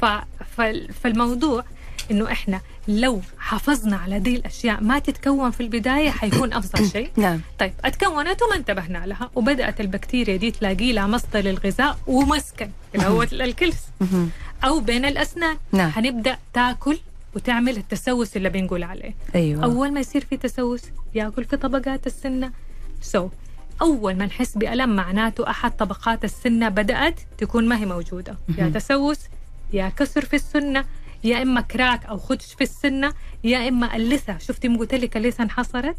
ف... 0.00 0.04
فالموضوع 1.02 1.64
إنه 2.10 2.32
إحنا 2.32 2.60
لو 2.88 3.20
حافظنا 3.38 3.96
على 3.96 4.18
دي 4.18 4.36
الأشياء 4.36 4.80
ما 4.80 4.98
تتكون 4.98 5.50
في 5.50 5.60
البداية 5.62 6.10
حيكون 6.10 6.52
أفضل 6.52 6.88
شيء. 6.94 7.10
نعم. 7.16 7.40
طيب 7.58 7.72
اتكونت 7.84 8.42
وما 8.42 8.56
انتبهنا 8.56 9.06
لها 9.06 9.30
وبدأت 9.34 9.80
البكتيريا 9.80 10.36
دي 10.36 10.50
تلاقي 10.50 10.92
لها 10.92 11.06
مصدر 11.06 11.40
للغذاء 11.40 11.98
ومسكن 12.06 12.70
اللي 12.94 13.06
هو 13.06 13.22
الكلس. 13.22 13.82
أو 14.64 14.80
بين 14.80 15.04
الأسنان. 15.04 15.56
نعم. 15.72 15.90
حنبدأ 15.90 16.38
تاكل 16.54 16.98
وتعمل 17.36 17.76
التسوس 17.76 18.36
اللي 18.36 18.48
بنقول 18.48 18.82
عليه. 18.82 19.14
أيوه. 19.34 19.64
أول 19.64 19.92
ما 19.92 20.00
يصير 20.00 20.24
في 20.30 20.36
تسوس 20.36 20.82
يأكل 21.14 21.44
في 21.44 21.56
طبقات 21.56 22.06
السنة. 22.06 22.50
so 23.02 23.28
أول 23.82 24.14
ما 24.16 24.26
نحس 24.26 24.58
بألم 24.58 24.96
معناته 24.96 25.50
أحد 25.50 25.76
طبقات 25.76 26.24
السنة 26.24 26.68
بدأت 26.68 27.20
تكون 27.38 27.68
ما 27.68 27.78
هي 27.78 27.86
موجودة. 27.86 28.36
يا 28.58 28.68
تسوس 28.68 29.18
يا 29.72 29.88
كسر 29.88 30.24
في 30.24 30.36
السنة 30.36 30.84
يا 31.24 31.42
إما 31.42 31.60
كراك 31.60 32.06
أو 32.06 32.18
خدش 32.18 32.54
في 32.54 32.64
السنة 32.64 33.12
يا 33.44 33.68
إما 33.68 33.96
اللثه 33.96 34.38
شفتي 34.38 34.68
ما 34.68 34.78
قلت 34.78 34.94
لك 34.94 35.16
اللثه 35.16 35.44
انحصرت. 35.44 35.96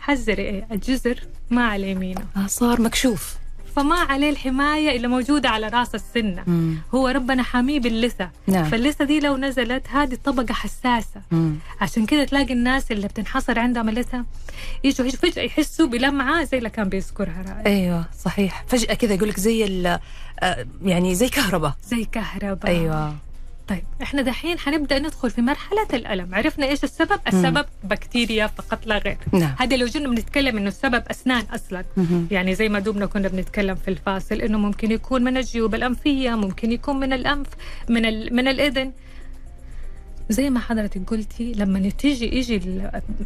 حذري 0.00 0.42
إيه 0.42 0.66
الجزر 0.72 1.20
ما 1.50 1.64
على 1.66 1.90
يمينه 1.90 2.24
آه 2.36 2.46
صار 2.46 2.80
مكشوف. 2.80 3.34
فما 3.76 3.96
عليه 3.96 4.30
الحماية 4.30 4.96
اللي 4.96 5.08
موجودة 5.08 5.48
على 5.48 5.68
راس 5.68 5.94
السنة. 5.94 6.44
مم. 6.46 6.76
هو 6.94 7.08
ربنا 7.08 7.42
حاميه 7.42 7.80
باللثه 7.80 8.30
نعم. 8.46 8.64
فاللثه 8.64 9.04
دي 9.04 9.20
لو 9.20 9.36
نزلت 9.36 9.88
هذه 9.88 10.18
طبقه 10.24 10.54
حساسة. 10.54 11.20
مم. 11.30 11.54
عشان 11.80 12.06
كده 12.06 12.24
تلاقي 12.24 12.52
الناس 12.52 12.92
اللي 12.92 13.08
بتنحصر 13.08 13.58
عندهم 13.58 13.88
اللثه 13.88 14.24
يجوا 14.84 15.10
فجأة 15.10 15.42
يحسوا 15.42 15.86
بلمعة 15.86 16.44
زي 16.44 16.58
اللي 16.58 16.70
كان 16.70 16.88
بيذكرها. 16.88 17.44
رائع 17.46 17.66
أيوه 17.66 18.04
صحيح. 18.24 18.64
فجأة 18.68 18.94
كذا 18.94 19.14
يقول 19.14 19.28
لك 19.28 19.40
زي 19.40 19.88
آه، 20.40 20.66
يعني 20.82 21.14
زي 21.14 21.28
كهرباء. 21.28 21.74
زي 21.84 22.04
كهرباء. 22.04 22.70
أيوه. 22.70 23.14
طيب 23.68 23.84
إحنا 24.02 24.22
دحين 24.22 24.58
حنبدأ 24.58 24.98
ندخل 24.98 25.30
في 25.30 25.42
مرحلة 25.42 25.86
الألم. 25.94 26.34
عرفنا 26.34 26.66
إيش 26.66 26.84
السبب؟ 26.84 27.20
السبب 27.26 27.66
بكتيريا 27.84 28.46
فقط 28.46 28.86
لا 28.86 28.98
غير. 28.98 29.18
نعم. 29.32 29.54
هذا 29.58 29.76
لو 29.76 29.86
جينا 29.86 30.08
بنتكلم 30.08 30.56
إنه 30.56 30.68
السبب 30.68 31.02
أسنان 31.10 31.44
أصلا. 31.54 31.84
مهم. 31.96 32.28
يعني 32.30 32.54
زي 32.54 32.68
ما 32.68 32.78
دوبنا 32.78 33.06
كنا 33.06 33.28
بنتكلم 33.28 33.74
في 33.74 33.88
الفاصل 33.88 34.34
إنه 34.34 34.58
ممكن 34.58 34.90
يكون 34.90 35.24
من 35.24 35.36
الجيوب 35.36 35.74
الأنفية 35.74 36.30
ممكن 36.30 36.72
يكون 36.72 37.00
من 37.00 37.12
الأنف 37.12 37.46
من 37.88 38.06
ال... 38.06 38.34
من 38.34 38.48
الإذن. 38.48 38.92
زي 40.30 40.50
ما 40.50 40.60
حضرتك 40.60 41.00
قلتي 41.10 41.52
لما 41.52 41.90
تيجي 41.90 42.36
يجي 42.38 42.60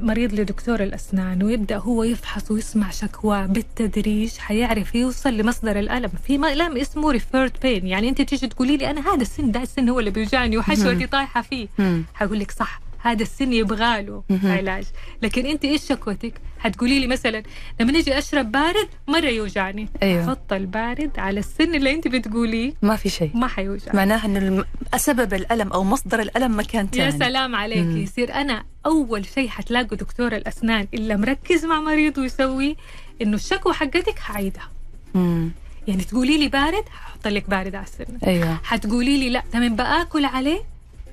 المريض 0.00 0.34
لدكتور 0.34 0.82
الأسنان 0.82 1.42
ويبدأ 1.42 1.76
هو 1.76 2.04
يفحص 2.04 2.50
ويسمع 2.50 2.90
شكوى 2.90 3.46
بالتدريج 3.46 4.30
حيعرف 4.38 4.94
يوصل 4.94 5.36
لمصدر 5.36 5.78
الألم. 5.78 6.10
في 6.26 6.34
الم 6.34 6.76
اسمه 6.76 7.10
ريفيرد 7.10 7.52
بين 7.62 7.86
يعني 7.86 8.08
أنت 8.08 8.22
تيجي 8.22 8.46
تقولي 8.48 8.76
لي 8.76 8.90
أنا 8.90 9.14
هذا 9.14 9.22
السن 9.22 9.50
ده 9.50 9.62
السن 9.62 9.88
هو 9.88 9.98
اللي 10.00 10.10
بيوجعني 10.10 10.58
وحشوتي 10.58 11.06
طايحة 11.06 11.42
فيه. 11.42 11.68
حقول 12.14 12.38
لك 12.40 12.50
صح. 12.50 12.80
هذا 13.02 13.22
السن 13.22 13.52
يبغى 13.52 14.02
له. 14.02 14.22
علاج. 14.44 14.84
لكن 15.22 15.46
أنت 15.46 15.64
إيش 15.64 15.82
شكوتك؟ 15.84 16.34
حتقولي 16.58 16.98
لي 17.00 17.06
مثلا 17.06 17.42
لما 17.80 17.92
نجي 17.92 18.18
أشرب 18.18 18.52
بارد 18.52 18.88
مرة 19.08 19.26
يوجعني. 19.28 19.88
أيوه. 20.02 20.30
حط 20.30 20.52
البارد 20.52 21.18
على 21.18 21.40
السن 21.40 21.74
اللي 21.74 21.94
أنت 21.94 22.08
بتقوليه. 22.08 22.72
ما 22.82 22.96
في 22.96 23.08
شيء. 23.08 23.30
ما 23.34 23.46
حيوجع 23.46 23.92
معناها 23.94 24.26
ان 24.26 24.36
الم- 24.36 24.64
سبب 24.96 25.34
الألم 25.34 25.72
أو 25.72 25.84
مصدر 25.84 26.20
الألم 26.20 26.58
مكان 26.58 26.84
يا 26.84 27.10
ثاني 27.10 27.18
سلام 27.24 27.56
عليك. 27.56 27.78
مم. 27.78 27.96
يصير 27.96 28.34
أنا 28.34 28.64
أول 28.86 29.24
شيء 29.26 29.48
حتلاقوا 29.48 29.96
دكتور 29.96 30.36
الأسنان 30.36 30.86
اللي 30.94 31.16
مركز 31.16 31.64
مع 31.64 31.80
مريض 31.80 32.18
ويسوي 32.18 32.76
إنه 33.22 33.34
الشكوى 33.36 33.72
حقتك 33.72 34.18
حعيدها 34.18 34.68
مم. 35.14 35.50
يعني 35.88 36.04
تقولي 36.04 36.38
لي 36.38 36.48
بارد 36.48 36.84
ححط 36.90 37.28
لك 37.28 37.50
بارد 37.50 37.74
على 37.74 37.86
السن. 37.86 38.18
أيوه. 38.26 38.58
حتقولي 38.64 39.18
لي 39.18 39.30
لا 39.30 39.42
تمام 39.52 39.76
بآكل 39.76 40.24
عليه 40.24 40.60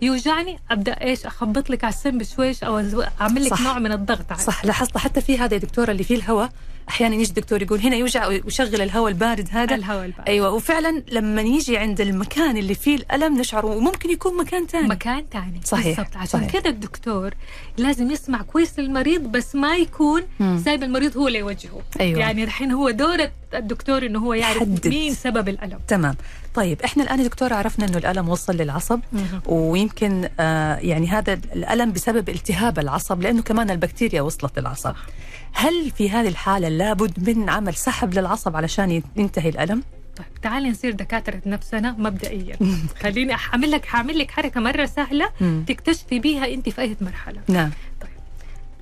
يوجعني؟ 0.01 0.59
أبدأ 0.71 1.01
إيش؟ 1.01 1.25
أخبط 1.25 1.69
لك 1.69 1.83
على 1.83 1.93
السن 1.93 2.17
بشويش 2.17 2.63
أو 2.63 3.03
أعمل 3.21 3.45
لك 3.45 3.51
صح. 3.51 3.61
نوع 3.61 3.79
من 3.79 3.91
الضغط. 3.91 4.33
صح 4.33 4.65
لاحظت 4.65 4.97
حتى 4.97 5.21
في 5.21 5.37
هذا 5.37 5.53
يا 5.53 5.59
دكتورة 5.59 5.91
اللي 5.91 6.03
فيه 6.03 6.15
الهواء 6.15 6.49
أحيانا 6.89 7.15
يجي 7.15 7.29
الدكتور 7.29 7.61
يقول 7.61 7.79
هنا 7.79 7.95
يوجع 7.95 8.27
ويشغل 8.27 8.81
الهواء 8.81 9.11
البارد 9.11 9.47
هذا 9.51 9.75
الهواء 9.75 10.05
البارد 10.05 10.27
أيوه 10.29 10.49
وفعلا 10.49 11.03
لما 11.11 11.41
نيجي 11.41 11.77
عند 11.77 12.01
المكان 12.01 12.57
اللي 12.57 12.75
فيه 12.75 12.95
الألم 12.95 13.39
نشعر 13.39 13.65
وممكن 13.65 14.09
يكون 14.09 14.37
مكان 14.37 14.67
ثاني 14.67 14.87
مكان 14.87 15.25
ثاني 15.33 15.61
صحيح، 15.63 15.97
بالضبط 16.01 16.17
عشان. 16.17 16.47
كده 16.47 16.69
الدكتور 16.69 17.33
لازم 17.77 18.11
يسمع 18.11 18.41
كويس 18.41 18.79
للمريض 18.79 19.21
بس 19.21 19.55
ما 19.55 19.75
يكون. 19.75 20.23
سايب 20.65 20.83
المريض 20.83 21.17
هو 21.17 21.27
اللي 21.27 21.39
يوجهه 21.39 21.81
أيوة. 21.99 22.19
يعني 22.19 22.43
الحين 22.43 22.71
هو 22.71 22.89
دور 22.89 23.17
الدكتور 23.53 24.05
إنه 24.05 24.19
هو 24.19 24.33
يعرف 24.33 24.57
يحدد. 24.57 24.87
مين 24.87 25.13
سبب 25.13 25.49
الألم 25.49 25.79
تمام 25.87 26.15
طيب 26.53 26.81
إحنا 26.81 27.03
الآن 27.03 27.19
يا 27.19 27.23
دكتوره 27.23 27.55
عرفنا 27.55 27.85
إنه 27.85 27.97
الألم 27.97 28.29
وصل 28.29 28.55
للعصب 28.55 28.99
مهم. 29.13 29.41
ويمكن 29.45 30.29
آه 30.39 30.75
يعني 30.75 31.07
هذا 31.07 31.33
الألم 31.33 31.91
بسبب 31.91 32.29
التهاب 32.29 32.79
العصب 32.79 33.21
لأنه 33.21 33.41
كمان 33.41 33.69
البكتيريا 33.69 34.21
وصلت 34.21 34.59
للعصب 34.59 34.89
صح. 34.93 35.05
هل 35.53 35.91
في 35.91 36.09
هذه 36.09 36.27
الحالة 36.27 36.69
لابد 36.69 37.29
من 37.29 37.49
عمل 37.49 37.75
سحب 37.75 38.13
للعصب 38.13 38.55
علشان 38.55 39.01
ينتهي 39.15 39.49
الألم؟ 39.49 39.83
طيب 40.15 40.27
تعالي 40.41 40.69
نصير 40.69 40.91
دكاترة 40.91 41.41
نفسنا 41.45 41.91
مبدئيا. 41.91 42.57
خليني 43.01 43.33
أعمل 43.33 43.71
لك 43.71 43.87
هعمل 43.89 44.19
لك 44.19 44.31
حركة 44.31 44.61
مرة 44.61 44.85
سهلة 44.85 45.29
مم. 45.41 45.63
تكتشفي 45.67 46.19
بيها 46.19 46.53
أنت 46.53 46.69
في 46.69 46.81
أي 46.81 46.97
مرحلة. 47.01 47.41
نعم. 47.47 47.71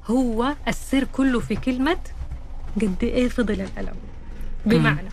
هو 0.05 0.55
السر 0.67 1.03
كله 1.03 1.39
في 1.39 1.55
كلمة 1.55 1.97
قد 2.81 2.95
إيه 3.03 3.27
فضل 3.27 3.53
الألم؟ 3.61 3.95
بمعنى. 4.65 5.09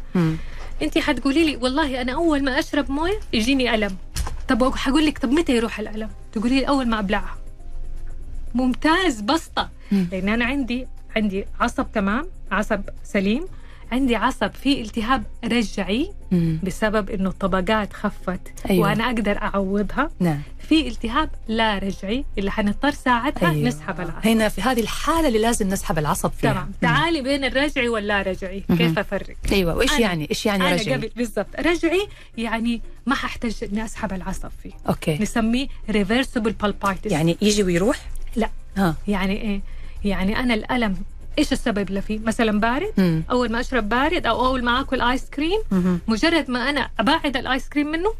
أنت 0.82 0.99
حتقولي 0.99 1.44
لي 1.47 1.56
والله 1.56 2.00
أنا 2.02 2.12
أول 2.12 2.44
ما 2.44 2.59
أشرب 2.59 2.90
موية 2.90 3.21
يجيني 3.32 3.75
ألم. 3.75 3.97
طب 4.49 4.75
حقول 4.75 5.06
لك 5.06 5.18
طب 5.18 5.30
متى 5.30 5.56
يروح 5.56 5.78
الألم؟ 5.78 6.11
تقولي 6.32 6.61
لي 6.61 6.68
أول 6.68 6.88
ما 6.88 6.99
أبلعها. 6.99 7.37
ممتاز 8.54 9.21
بسطة. 9.21 9.71
مم. 9.92 10.06
لأن 10.12 10.28
أنا 10.28 10.44
عندي 10.44 10.87
عندي 11.16 11.45
عصب 11.61 11.87
تمام 11.92 12.28
عصب 12.50 12.81
سليم. 13.04 13.45
عندي 13.92 14.16
عصب 14.16 14.50
فيه 14.50 14.83
التهاب 14.83 15.23
رجعي 15.45 16.11
مم. 16.31 16.59
بسبب 16.62 17.11
إنه 17.11 17.28
الطبقات 17.28 17.92
خفت 17.92 18.40
أيوة. 18.71 18.88
وأنا 18.88 19.04
أقدر 19.07 19.38
أعوضها. 19.42 20.11
نعم. 20.21 20.40
في 20.69 20.88
التهاب 20.88 21.31
لا 21.49 21.78
رجعي 21.78 22.25
اللي 22.38 22.50
حنضطر 22.50 22.90
ساعتها 22.90 23.50
أيوة. 23.50 23.69
نسحب 23.69 24.00
العصب. 24.00 24.26
هنا 24.26 24.49
في 24.49 24.61
هذه 24.62 24.81
الحالة 24.81 25.28
اللي 25.28 25.38
لازم 25.38 25.69
نسحب 25.69 25.99
العصب 25.99 26.31
فيها. 26.31 26.52
تمام. 26.52 26.71
تعالي 26.81 27.21
بين 27.23 27.45
الرجعي 27.45 27.88
واللا 27.88 28.23
رجعي. 28.23 28.64
مم. 28.69 28.76
كيف 28.76 28.99
أفرق؟ 28.99 29.37
أيوه. 29.52 29.75
وإيش 29.76 29.90
أنا- 29.90 30.00
يعني 30.00 30.26
إيش 30.31 30.47
يعني 30.47 30.62
أنا 30.66 30.75
رجعي؟ 30.75 30.95
قبل 30.95 31.11
بالضبط. 31.16 31.47
رجعي 31.61 32.09
يعني 32.38 32.81
ما 33.07 33.14
ححتاج 33.14 33.57
إني 33.73 33.85
أسحب 33.85 34.12
العصب 34.12 34.50
فيه. 34.62 34.73
okay. 34.88 35.18
نسميه 35.19 35.66
reversible 35.90 36.52
pulpitis 36.52 37.12
يعني 37.12 37.37
يجي 37.42 37.62
ويروح؟ 37.62 37.97
لا. 38.37 38.50
ها. 38.76 38.95
يعني 39.09 39.40
إيه؟ 39.42 39.61
يعني 40.04 40.38
أنا 40.40 40.54
الألم 40.54 40.97
إيش 41.38 41.52
السبب 41.52 41.88
اللي 41.88 42.02
فيه 42.02 42.18
مثلا 42.18 42.61
بارد 42.61 42.92
مم. 42.99 43.23
أول 43.30 43.52
ما 43.52 43.61
أشرب 43.61 43.88
بارد 43.88 44.26
أو 44.26 44.47
أول 44.47 44.64
ما 44.64 44.80
آكل 44.80 45.00
ice 45.00 45.25
cream 45.25 45.61
مهم. 45.71 46.00
مجرد 46.09 46.50
ما 46.50 46.71
أنا 46.71 46.90
أبعد 47.00 47.37
ال 47.37 47.44
ice 47.44 47.68
cream 47.68 47.87
منه 47.87 48.14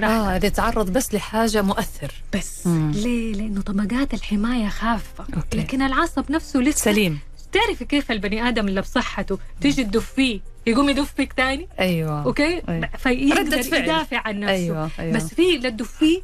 راح. 0.00 0.10
آه 0.10 0.36
اذا 0.36 0.48
تعرض 0.48 0.92
بس 0.92 1.14
لحاجة 1.14 1.62
مؤثر. 1.62 2.12
بس. 2.34 2.66
مم. 2.66 2.92
ليه؟ 2.94 3.32
لأنه 3.34 3.60
طبقات 3.60 4.14
الحماية 4.14 4.68
خافة. 4.68 5.24
okay. 5.36 5.58
لكن 5.58 5.82
العصب 5.82 6.30
نفسه 6.30 6.60
لسه 6.60 6.78
سليم. 6.92 7.18
تعرفي 7.52 7.84
كيف 7.84 8.10
البني 8.10 8.48
آدم 8.48 8.68
اللي 8.68 8.80
بصحته 8.80 9.38
تيجي 9.60 9.84
تدفيه 9.84 10.40
يقوم 10.66 10.88
يدفك 10.88 11.32
تاني؟ 11.32 11.68
أيوه. 11.80 12.24
أوكي؟ 12.24 12.62
أيوة. 12.68 12.88
فيقدر. 12.98 13.58
يدافع 13.58 14.22
عن 14.24 14.40
نفسه. 14.40 14.54
أيوه 14.54 14.90
أيوه. 14.98 15.16
بس 15.16 15.34
في 15.34 15.56
اللي 15.56 15.70
تدفيه 15.70 16.20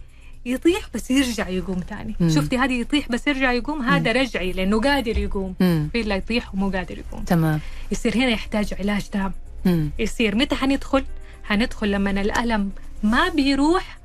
يطيح 0.47 0.89
بس 0.95 1.11
يرجع 1.11 1.49
يقوم 1.49 1.81
تاني 1.81 2.15
مم. 2.21 2.31
شفتي 2.31 2.59
هذه 2.59 2.81
يطيح 2.81 3.09
بس 3.09 3.27
يرجع 3.27 3.53
يقوم؟ 3.53 3.83
هذا 3.83 4.13
رجعي 4.13 4.53
لأنه 4.53 4.81
قادر 4.81 5.19
يقوم. 5.19 5.55
مم. 5.61 5.89
في 5.93 6.01
اللي 6.01 6.17
يطيح 6.17 6.55
ومو 6.55 6.71
قادر 6.71 6.99
يقوم. 6.99 7.25
تمام. 7.25 7.61
يصير 7.93 8.17
هنا 8.17 8.29
يحتاج 8.29 8.75
علاج 8.79 9.09
تام. 9.09 9.33
مم. 9.65 9.91
يصير 9.99 10.37
متى 10.37 10.55
حندخل؟ 10.55 11.05
حندخل 11.45 11.91
لما 11.91 12.11
الألم 12.11 12.71
ما 13.03 13.29
بيروح 13.29 13.99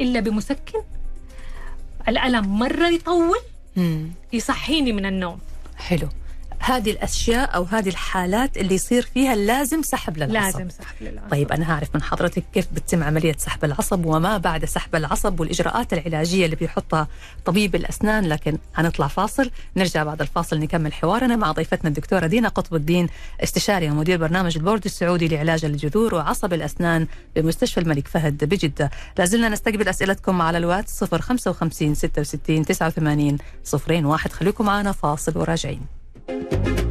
إلا 0.00 0.20
بمسكن. 0.20 0.80
الألم 2.08 2.58
مرة 2.58 2.88
يطول 2.88 3.38
مم. 3.76 4.10
يصحيني 4.32 4.92
من 4.92 5.06
النوم. 5.06 5.38
حلو. 5.76 6.08
هذه 6.66 6.90
الأشياء 6.90 7.56
أو 7.56 7.62
هذه 7.62 7.88
الحالات 7.88 8.56
اللي 8.56 8.74
يصير 8.74 9.02
فيها 9.14 9.34
لازم 9.34 9.82
سحب 9.82 10.16
للعصب. 10.18 10.58
لازم 10.58 10.68
سحب 10.68 10.96
للعصب. 11.00 11.30
طيب 11.30 11.52
أنا 11.52 11.72
هعرف 11.72 11.94
من 11.94 12.02
حضرتك 12.02 12.44
كيف 12.54 12.66
بتتم 12.72 13.02
عملية 13.02 13.34
سحب 13.38 13.64
العصب 13.64 14.06
وما 14.06 14.38
بعد 14.38 14.64
سحب 14.64 14.94
العصب 14.94 15.40
والإجراءات 15.40 15.92
العلاجية 15.92 16.44
اللي 16.44 16.56
بيحطها 16.56 17.08
طبيب 17.44 17.74
الأسنان. 17.74 18.24
لكن 18.24 18.58
هنطلع 18.74 19.06
فاصل 19.06 19.50
نرجع 19.76 20.04
بعد 20.04 20.20
الفاصل 20.20 20.58
نكمل 20.58 20.92
حوارنا 20.92 21.36
مع 21.36 21.52
ضيفتنا 21.52 21.88
الدكتورة 21.88 22.26
دينا 22.26 22.48
قطب 22.48 22.74
الدين 22.74 23.08
استشاري 23.42 23.90
ومدير 23.90 24.18
برنامج 24.18 24.56
البورد 24.56 24.84
السعودي 24.84 25.28
لعلاج 25.28 25.64
الجذور 25.64 26.14
وعصب 26.14 26.52
الأسنان 26.52 27.06
بمستشفى 27.36 27.80
الملك 27.80 28.08
فهد 28.08 28.44
بجدة. 28.44 28.90
لازلنا 29.18 29.48
نستقبل 29.48 29.88
أسئلتكم 29.88 30.42
على 30.42 30.58
الواتس 30.58 31.04
055 31.04 31.94
66 31.94 32.64
89 32.64 33.38
01 34.04 34.32
خليكم 34.32 34.64
معنا 34.64 34.92
فاصل 34.92 35.38
وراجعين. 35.38 36.05
Thank 36.26 36.80
you. 36.80 36.85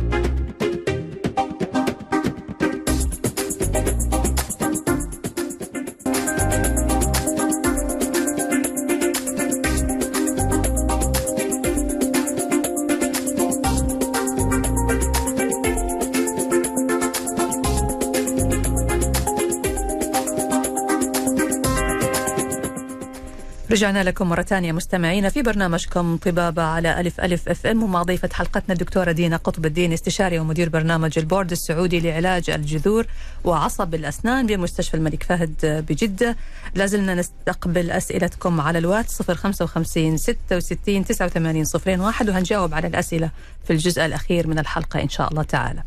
رجعنا 23.76 24.04
لكم 24.04 24.30
مرة 24.30 24.42
ثانية 24.42 24.72
مستمعينا 24.72 25.30
في 25.30 25.42
برنامجكم 25.42 26.18
طبابة 26.18 26.62
على 26.64 27.00
ألف 27.00 27.20
ألف 27.22 27.50
أف 27.50 27.66
إم. 27.66 27.84
ومع 27.84 28.04
ضيفة 28.04 28.30
حلقتنا 28.34 28.74
الدكتورة 28.74 29.12
دينا 29.12 29.38
قطب 29.38 29.66
الدين 29.66 29.94
استشاري 29.94 30.40
ومدير 30.40 30.70
برنامج 30.70 31.20
البورد 31.20 31.52
السعودي 31.52 32.00
لعلاج 32.00 32.50
الجذور 32.50 33.06
وعصب 33.44 33.96
الأسنان 33.96 34.48
بمستشفى 34.48 34.98
الملك 34.98 35.24
فهد 35.24 35.86
بجدة. 35.90 36.36
لازلنا 36.76 37.16
نستقبل 37.16 37.92
أسئلتكم 37.92 38.62
على 38.62 38.78
الواتس 38.78 39.22
055 39.22 40.18
66 40.18 41.06
89 41.06 41.66
01 41.86 42.30
وهنجاوب 42.30 42.74
على 42.74 42.88
الأسئلة 42.88 43.30
في 43.64 43.74
الجزء 43.74 44.06
الأخير 44.06 44.48
من 44.48 44.60
الحلقة 44.60 45.02
إن 45.02 45.10
شاء 45.10 45.30
الله 45.30 45.44
تعالى. 45.44 45.84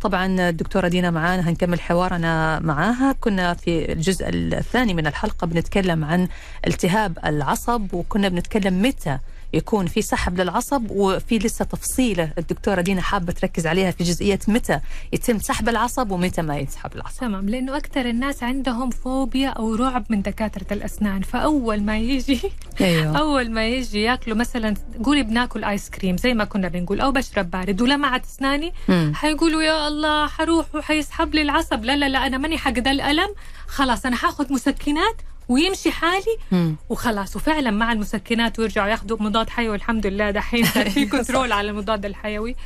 طبعا 0.00 0.48
الدكتورة 0.48 0.88
دينا 0.88 1.10
معانا 1.10 1.48
هنكمل 1.50 1.80
حوارنا 1.80 2.58
معاها. 2.60 3.14
كنا 3.20 3.54
في 3.54 3.92
الجزء 3.92 4.24
الثاني 4.28 4.94
من 4.94 5.06
الحلقة 5.06 5.46
بنتكلم 5.46 6.04
عن 6.04 6.28
التهاب 6.66 7.18
العصب 7.24 7.94
وكنا 7.94 8.28
بنتكلم 8.28 8.82
متى 8.82 9.18
يكون 9.52 9.86
في 9.86 10.02
سحب 10.02 10.40
للعصب 10.40 10.90
وفي 10.90 11.38
لسه 11.38 11.64
تفصيلة 11.64 12.32
الدكتورة 12.38 12.80
دينا 12.80 13.02
حابة 13.02 13.32
تركز 13.32 13.66
عليها 13.66 13.90
في 13.90 14.04
جزئية 14.04 14.38
متى 14.48 14.80
يتم 15.12 15.38
سحب 15.38 15.68
العصب 15.68 16.10
ومتى 16.10 16.42
ما 16.42 16.58
يسحب 16.58 16.94
العصب. 16.94 17.20
تمام 17.20 17.48
لأنه 17.48 17.76
أكثر 17.76 18.08
الناس 18.08 18.42
عندهم 18.42 18.90
فوبيا 18.90 19.48
أو 19.48 19.74
رعب 19.74 20.04
من 20.10 20.22
دكاترة 20.22 20.66
الأسنان. 20.72 21.22
فأول 21.22 21.82
ما 21.82 21.98
يجي 21.98 22.40
أيوه. 22.80 23.18
أول 23.22 23.50
ما 23.50 23.68
يجي 23.68 24.02
ياكلوا 24.02 24.36
مثلا 24.36 24.74
قولي 25.04 25.22
بناكل 25.22 25.64
ايس 25.64 25.90
كريم 25.90 26.16
زي 26.16 26.34
ما 26.34 26.44
كنا 26.44 26.68
بنقول 26.68 27.00
أو 27.00 27.12
بشرب 27.12 27.50
بارد. 27.50 27.82
ولمعت 27.82 28.24
أسناني. 28.24 28.72
حيقولوا 29.14 29.62
يا 29.62 29.88
الله 29.88 30.26
حروح 30.26 30.74
وحيسحب 30.74 31.34
لي 31.34 31.42
العصب. 31.42 31.84
لا 31.84 31.96
لا 31.96 32.08
لا 32.08 32.26
أنا 32.26 32.38
ماني 32.38 32.58
حق 32.58 32.70
ده 32.78 32.90
الألم. 32.90 33.34
خلاص 33.66 34.06
أنا 34.06 34.16
حاخذ 34.16 34.52
مسكنات 34.52 35.16
ويمشي 35.48 35.90
حالي 35.92 36.36
مم. 36.52 36.76
وخلاص. 36.88 37.36
وفعلا 37.36 37.70
مع 37.70 37.92
المسكنات 37.92 38.58
ويرجعوا 38.58 38.88
ياخذوا 38.88 39.22
مضاد 39.22 39.50
حيوي. 39.50 39.68
والحمد 39.68 40.06
لله 40.06 40.30
دحين 40.30 40.64
صار 40.64 40.90
في 40.90 41.06
كنترول 41.12 41.52
على 41.52 41.70
المضاد 41.70 42.04
الحيوي. 42.04 42.56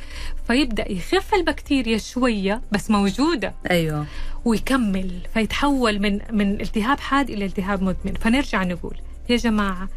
فيبدأ 0.47 0.91
يخف 0.91 1.33
البكتيريا 1.33 1.97
شوية 1.97 2.61
بس 2.71 2.91
موجودة. 2.91 3.53
أيوه. 3.71 4.05
ويكمل. 4.45 5.21
فيتحول 5.33 5.99
من 5.99 6.19
من 6.31 6.61
التهاب 6.61 6.99
حاد 6.99 7.29
إلى 7.29 7.45
التهاب 7.45 7.81
مزمن 7.81 8.13
فنرجع 8.21 8.63
نقول 8.63 8.97
يا 9.29 9.35
جماعة 9.37 9.89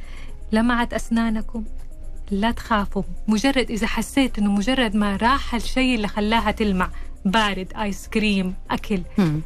لمعت 0.53 0.95
أسنانكم 0.95 1.65
لا 2.31 2.51
تخافوا. 2.51 3.03
مجرد 3.29 3.71
إذا 3.71 3.87
حسيت 3.87 4.39
إنه 4.39 4.53
مجرد 4.53 4.97
ما 4.97 5.17
راح 5.17 5.55
الشيء 5.55 5.95
اللي 5.95 6.09
خلاها 6.09 6.51
تلمع 6.51 6.91
بارد 7.25 7.73
آيس 7.77 8.09
كريم 8.09 8.55
أكل. 8.71 9.01
مم. 9.19 9.41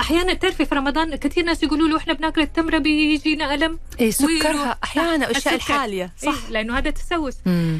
أحيانا 0.00 0.34
تعرفي 0.34 0.64
في 0.64 0.74
رمضان 0.74 1.16
كثير 1.16 1.44
ناس 1.44 1.62
يقولوا 1.62 1.88
له 1.88 1.96
إحنا 1.96 2.12
بناكل 2.12 2.40
التمرة 2.40 2.78
بيجينا 2.78 3.54
ألم 3.54 3.78
إيه 4.00 4.10
سكرها. 4.10 4.78
صح، 4.82 4.98
الأشياء 4.98 5.54
السكر. 5.54 5.54
الحالية. 5.54 6.12
صح. 6.22 6.44
إيه 6.44 6.50
لأنه 6.50 6.78
هذا 6.78 6.90
تسوس. 6.90 7.36
مم. 7.46 7.78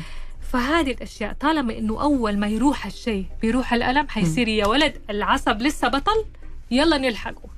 فهذه 0.53 0.91
الأشياء 0.91 1.33
طالما 1.33 1.79
إنه 1.79 2.03
أول 2.03 2.39
ما 2.39 2.47
يروح 2.47 2.87
الشيء 2.87 3.25
بيروح 3.43 3.73
الألم 3.73 4.09
حيصير 4.09 4.49
يا 4.49 4.67
ولد 4.67 5.01
العصب 5.11 5.63
لسه 5.63 5.89
بطل 5.89 6.25
يلا 6.71 6.99
نلحقه. 6.99 7.49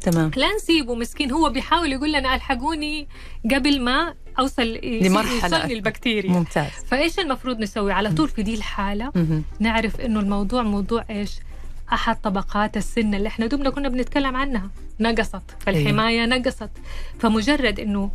تمام. 0.00 0.30
لا 0.36 0.54
نسيبه 0.56 0.94
مسكين. 0.94 1.30
هو 1.30 1.50
بيحاول 1.50 1.92
يقول 1.92 2.12
لنا 2.12 2.34
ألحقوني 2.34 3.08
قبل 3.54 3.80
ما 3.80 4.14
أوصل 4.38 4.78
يوصلني 4.82 5.38
أكثر. 5.38 5.64
البكتيريا. 5.64 6.30
ممتاز. 6.30 6.70
فإيش 6.88 7.18
المفروض 7.18 7.60
نسوي؟ 7.60 7.92
على 7.92 8.12
طول 8.12 8.28
في 8.28 8.42
دي 8.42 8.54
الحالة 8.54 9.12
مهم. 9.14 9.44
نعرف 9.60 10.00
إنه 10.00 10.20
الموضوع 10.20 10.62
موضوع 10.62 11.04
إيش؟ 11.10 11.30
أحد 11.92 12.20
طبقات 12.20 12.76
السن 12.76 13.14
اللي 13.14 13.28
إحنا 13.28 13.46
دوبنا 13.46 13.70
كنا 13.70 13.88
بنتكلم 13.88 14.36
عنها. 14.36 14.70
نقصت 15.00 15.42
فالحماية 15.60 16.26
نقصت. 16.26 16.70
فمجرد 17.18 17.80
إنه 17.80 18.10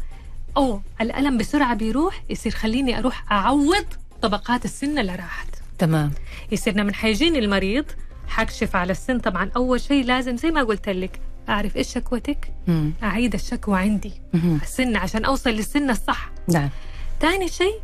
أوه 0.57 0.81
الألم 1.01 1.37
بسرعة 1.37 1.73
بيروح 1.75 2.23
يصير 2.29 2.51
خليني 2.51 2.99
أروح 2.99 3.31
أعوض 3.31 3.85
طبقات 4.21 4.65
السن 4.65 4.97
اللي 4.99 5.15
راحت. 5.15 5.47
تمام. 5.79 6.11
يصير 6.51 6.75
لما 6.75 6.93
حيجيني 6.93 7.39
المريض 7.39 7.85
حكشف 8.27 8.75
على 8.75 8.91
السن 8.91 9.19
طبعا 9.19 9.49
أول 9.55 9.81
شيء 9.81 10.05
لازم 10.05 10.37
زي 10.37 10.51
ما 10.51 10.63
قلت 10.63 10.89
لك 10.89 11.19
أعرف 11.49 11.77
إيش 11.77 11.87
شكوتك؟ 11.93 12.51
مم. 12.67 12.91
أعيد 13.03 13.33
الشكوى 13.33 13.79
عندي. 13.79 14.13
مهم. 14.33 14.59
السن 14.63 14.95
عشان 14.95 15.25
أوصل 15.25 15.49
للسن 15.49 15.89
الصح. 15.89 16.31
نعم. 16.47 16.69
تاني 17.19 17.47
شيء 17.47 17.79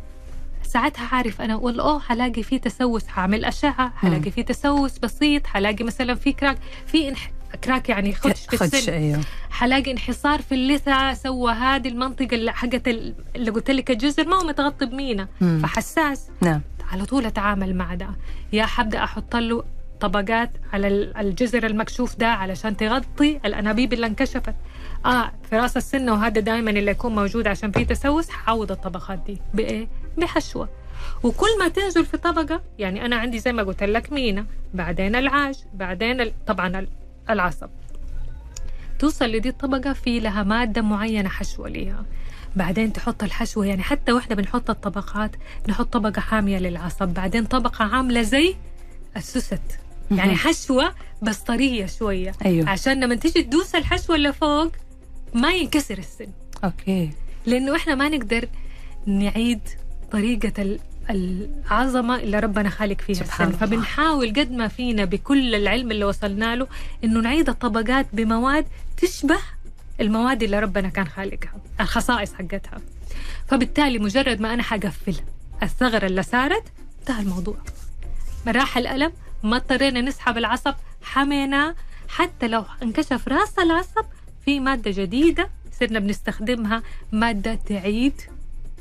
ساعتها 0.72 1.08
عارف 1.16 1.40
أنا 1.40 1.56
والله 1.56 1.84
أوه 1.84 2.00
حلاقي 2.00 2.42
في 2.42 2.58
تسوس 2.58 3.06
حاعمل 3.06 3.44
أشعة 3.44 3.92
حلاقي 3.96 4.30
في 4.30 4.42
تسوس 4.42 4.98
بسيط 4.98 5.46
حلاقي 5.46 5.84
مثلا 5.84 6.14
في 6.14 6.32
كراك 6.32 6.58
في 6.86 7.08
انح... 7.08 7.30
كراك 7.64 7.88
يعني 7.88 8.14
خدش 8.14 8.46
في 8.46 8.64
السن. 8.64 8.92
أيوه. 8.92 9.20
حلاقي 9.50 9.92
انحصار 9.92 10.42
في 10.42 10.54
اللثة 10.54 11.14
سوى 11.14 11.52
هذه 11.52 11.88
المنطقة 11.88 12.34
اللي 12.34 12.52
حقت 12.52 12.88
ال- 12.88 13.14
اللي 13.36 13.50
قلت 13.50 13.70
لك 13.70 13.90
الجزر 13.90 14.28
ما 14.28 14.36
هو 14.36 14.46
متغطي 14.46 14.86
بمينا. 14.86 15.28
مم. 15.40 15.60
فحساس. 15.62 16.28
نعم. 16.40 16.60
على 16.92 17.04
طول 17.04 17.26
أتعامل 17.26 17.74
مع 17.76 17.94
ده. 17.94 18.08
يا 18.52 18.66
حبدأ 18.66 19.04
أحط 19.04 19.36
له 19.36 19.64
طبقات 20.00 20.50
على 20.72 20.88
ال- 20.88 21.16
الجزر 21.16 21.66
المكشوف 21.66 22.16
ده 22.16 22.28
علشان 22.28 22.76
تغطي 22.76 23.40
الأنابيب 23.44 23.92
اللي 23.92 24.06
انكشفت. 24.06 24.54
آه 25.06 25.32
في 25.50 25.56
رأس 25.58 25.76
السنة 25.76 26.12
وهذا 26.12 26.40
دائما 26.40 26.70
اللي 26.70 26.90
يكون 26.90 27.14
موجود 27.14 27.46
عشان 27.46 27.70
فيه 27.72 27.84
تسوس 27.84 28.30
حعوض 28.30 28.70
الطبقات 28.72 29.18
دي. 29.26 29.38
بإيه؟ 29.54 29.88
بحشوة. 30.18 30.68
وكل 31.22 31.58
ما 31.58 31.68
تنزل 31.68 32.06
في 32.06 32.16
طبقة 32.16 32.62
يعني 32.78 33.04
أنا 33.06 33.16
عندي 33.16 33.38
زي 33.38 33.52
ما 33.52 33.62
قلت 33.62 33.82
لك 33.82 34.12
مينا 34.12 34.46
بعدين 34.74 35.14
العاج 35.16 35.54
بعدين 35.74 36.20
ال- 36.20 36.32
طبعا 36.46 36.78
ال- 36.78 36.88
العصب. 37.30 37.68
توصل 38.98 39.24
لدي 39.32 39.48
الطبقة 39.48 39.92
في 39.92 40.20
لها 40.20 40.42
مادة 40.42 40.82
معينة 40.82 41.28
حشوة 41.28 41.68
ليها. 41.68 42.04
بعدين 42.56 42.92
تحط 42.92 43.22
الحشوة 43.22 43.66
يعني 43.66 43.82
حتى 43.82 44.12
وإحنا 44.12 44.34
بنحط 44.34 44.70
الطبقات 44.70 45.30
نحط 45.68 45.92
طبقة 45.92 46.20
حامية 46.20 46.58
للعصب 46.58 47.08
بعدين 47.08 47.44
طبقة 47.44 47.84
عاملة 47.84 48.22
زي 48.22 48.54
السوست. 49.16 49.60
يعني 50.10 50.36
حشوة 50.36 50.94
بس 51.22 51.38
طرية 51.38 51.86
شوية. 51.86 52.32
أيوه. 52.44 52.70
عشان 52.70 53.04
لما 53.04 53.14
تيجي 53.14 53.42
تدوس 53.42 53.74
الحشوة 53.74 54.16
اللي 54.16 54.32
فوق 54.32 54.72
ما 55.34 55.52
ينكسر 55.52 55.98
السن. 55.98 56.28
أوكي. 56.64 57.10
لأنه 57.46 57.76
إحنا 57.76 57.94
ما 57.94 58.08
نقدر 58.08 58.48
نعيد 59.06 59.60
طريقة 60.12 60.62
ال- 60.62 60.80
العظمة 61.10 62.16
اللي 62.16 62.38
ربنا 62.40 62.70
خالق 62.70 63.00
فيها 63.00 63.14
سبحان 63.14 63.48
السن 63.48 63.64
الله. 63.64 63.66
فبنحاول 63.76 64.28
قد 64.32 64.52
ما 64.52 64.68
فينا 64.68 65.04
بكل 65.04 65.54
العلم 65.54 65.90
اللي 65.90 66.04
وصلنا 66.04 66.56
له 66.56 66.66
إنه 67.04 67.20
نعيد 67.20 67.48
الطبقات 67.48 68.06
بمواد 68.12 68.66
تشبه 68.96 69.38
المواد 70.00 70.42
اللي 70.42 70.58
ربنا 70.60 70.88
كان 70.88 71.08
خالقها 71.08 71.52
الخصائص 71.80 72.34
حقتها. 72.34 72.80
فبالتالي 73.48 73.98
مجرد 73.98 74.40
ما 74.40 74.54
أنا 74.54 74.62
حقفل 74.62 75.14
الثغرة 75.62 76.06
اللي 76.06 76.22
صارت 76.22 76.62
انتهى 77.00 77.22
الموضوع. 77.22 77.56
راح 78.48 78.76
الألم 78.78 79.12
ما 79.42 79.56
اضطرينا 79.56 80.00
نسحب 80.00 80.38
العصب 80.38 80.74
حمينا 81.02 81.74
حتى 82.08 82.48
لو 82.48 82.64
انكشف 82.82 83.28
راس 83.28 83.58
العصب 83.58 84.04
في 84.44 84.60
مادة 84.60 84.90
جديدة 84.90 85.48
صرنا 85.80 85.98
بنستخدمها 85.98 86.82
مادة 87.12 87.54
تعيد 87.54 88.20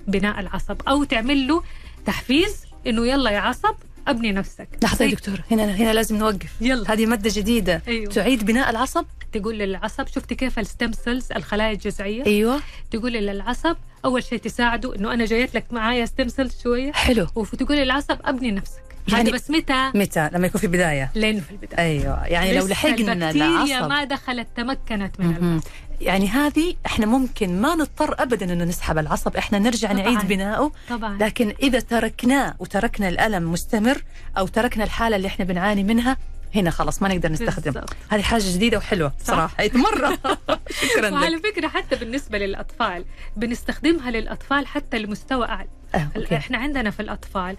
بناء 0.07 0.39
العصب 0.39 0.81
أو 0.87 1.03
تعمل 1.03 1.47
له 1.47 1.63
تحفيز 2.05 2.61
إنه 2.87 3.07
يلا 3.07 3.31
يا 3.31 3.39
عصب 3.39 3.75
أبني 4.07 4.31
نفسك. 4.31 4.67
لحظة 4.83 5.05
يا 5.05 5.09
زي- 5.09 5.15
دكتور 5.15 5.41
هنا 5.51 5.63
هنا 5.75 5.93
لازم 5.93 6.15
نوقف. 6.17 6.61
يلا. 6.61 6.93
هذه 6.93 7.05
مادة 7.05 7.29
جديدة. 7.33 7.81
أيوه. 7.87 8.11
تعيد 8.11 8.45
بناء 8.45 8.69
العصب؟ 8.69 9.05
تقول 9.33 9.57
للعصب 9.59 10.07
شفتي 10.07 10.35
كيف 10.35 10.59
الستم 10.59 10.91
سيلز 10.91 11.31
الخلايا 11.31 11.71
الجذعية؟ 11.71 12.25
أيوه. 12.25 12.59
تقول 12.91 13.11
للعصب 13.13 13.75
أول 14.05 14.23
شيء 14.23 14.39
تساعده 14.39 14.95
إنه 14.95 15.13
أنا 15.13 15.25
جايت 15.25 15.55
لك 15.55 15.65
معايا 15.71 16.05
ستم 16.05 16.27
سيلز 16.27 16.61
شوية. 16.63 16.91
حلو. 16.91 17.27
وتقول 17.35 17.77
للعصب 17.77 18.17
أبني 18.25 18.51
نفسك. 18.51 18.81
يعني 19.07 19.31
بس 19.31 19.49
متى؟ 19.51 19.91
متى؟ 19.95 20.29
لما 20.33 20.47
يكون 20.47 20.61
في 20.61 20.67
بدايه 20.67 21.11
لأنه 21.15 21.39
في 21.39 21.51
البداية. 21.51 21.79
أيوه. 21.79 22.25
يعني 22.27 22.57
لو 22.57 22.67
لحقنا 22.67 23.31
العصب. 23.31 23.89
ما 23.89 24.03
دخلت 24.03 24.47
تمكنت 24.55 25.19
من. 25.19 25.35
العصب. 25.37 25.67
يعني 26.01 26.27
هذه 26.27 26.75
إحنا 26.85 27.05
ممكن 27.05 27.61
ما 27.61 27.75
نضطر 27.75 28.15
ابدا 28.19 28.53
إنه 28.53 28.63
نسحب 28.63 28.97
العصب 28.97 29.35
إحنا 29.35 29.59
نرجع 29.59 29.91
طبعاً. 29.93 30.03
نعيد 30.03 30.27
بناؤه 30.27 30.71
طبعا 30.89 31.17
لكن 31.17 31.53
إذا 31.63 31.79
تركناه 31.79 32.55
وتركنا 32.59 33.09
الألم 33.09 33.51
مستمر 33.51 34.03
أو 34.37 34.47
تركنا 34.47 34.83
الحالة 34.83 35.15
اللي 35.15 35.27
إحنا 35.27 35.45
بنعاني 35.45 35.83
منها 35.83 36.17
هنا 36.55 36.71
خلاص 36.71 37.01
ما 37.01 37.07
نقدر 37.07 37.31
نستخدم. 37.31 37.81
هذه 38.09 38.21
حاجة 38.21 38.43
جديدة 38.45 38.77
وحلوة 38.77 39.13
صح. 39.19 39.25
صراحة 39.25 39.69
مرة 39.73 40.17
شكرا 40.81 41.07
لك 41.09 41.13
وعلى 41.13 41.39
فكرة 41.39 41.67
حتى 41.67 41.95
بالنسبة 41.95 42.37
للأطفال 42.37 43.05
بنستخدمها 43.37 44.11
للأطفال 44.11 44.67
حتى 44.67 44.99
لمستوى 44.99 45.47
أعلى 45.47 45.67
آه، 45.95 46.07
okay. 46.17 46.35
إحنا 46.37 46.57
عندنا 46.57 46.91
في 46.91 46.99
الأطفال 46.99 47.57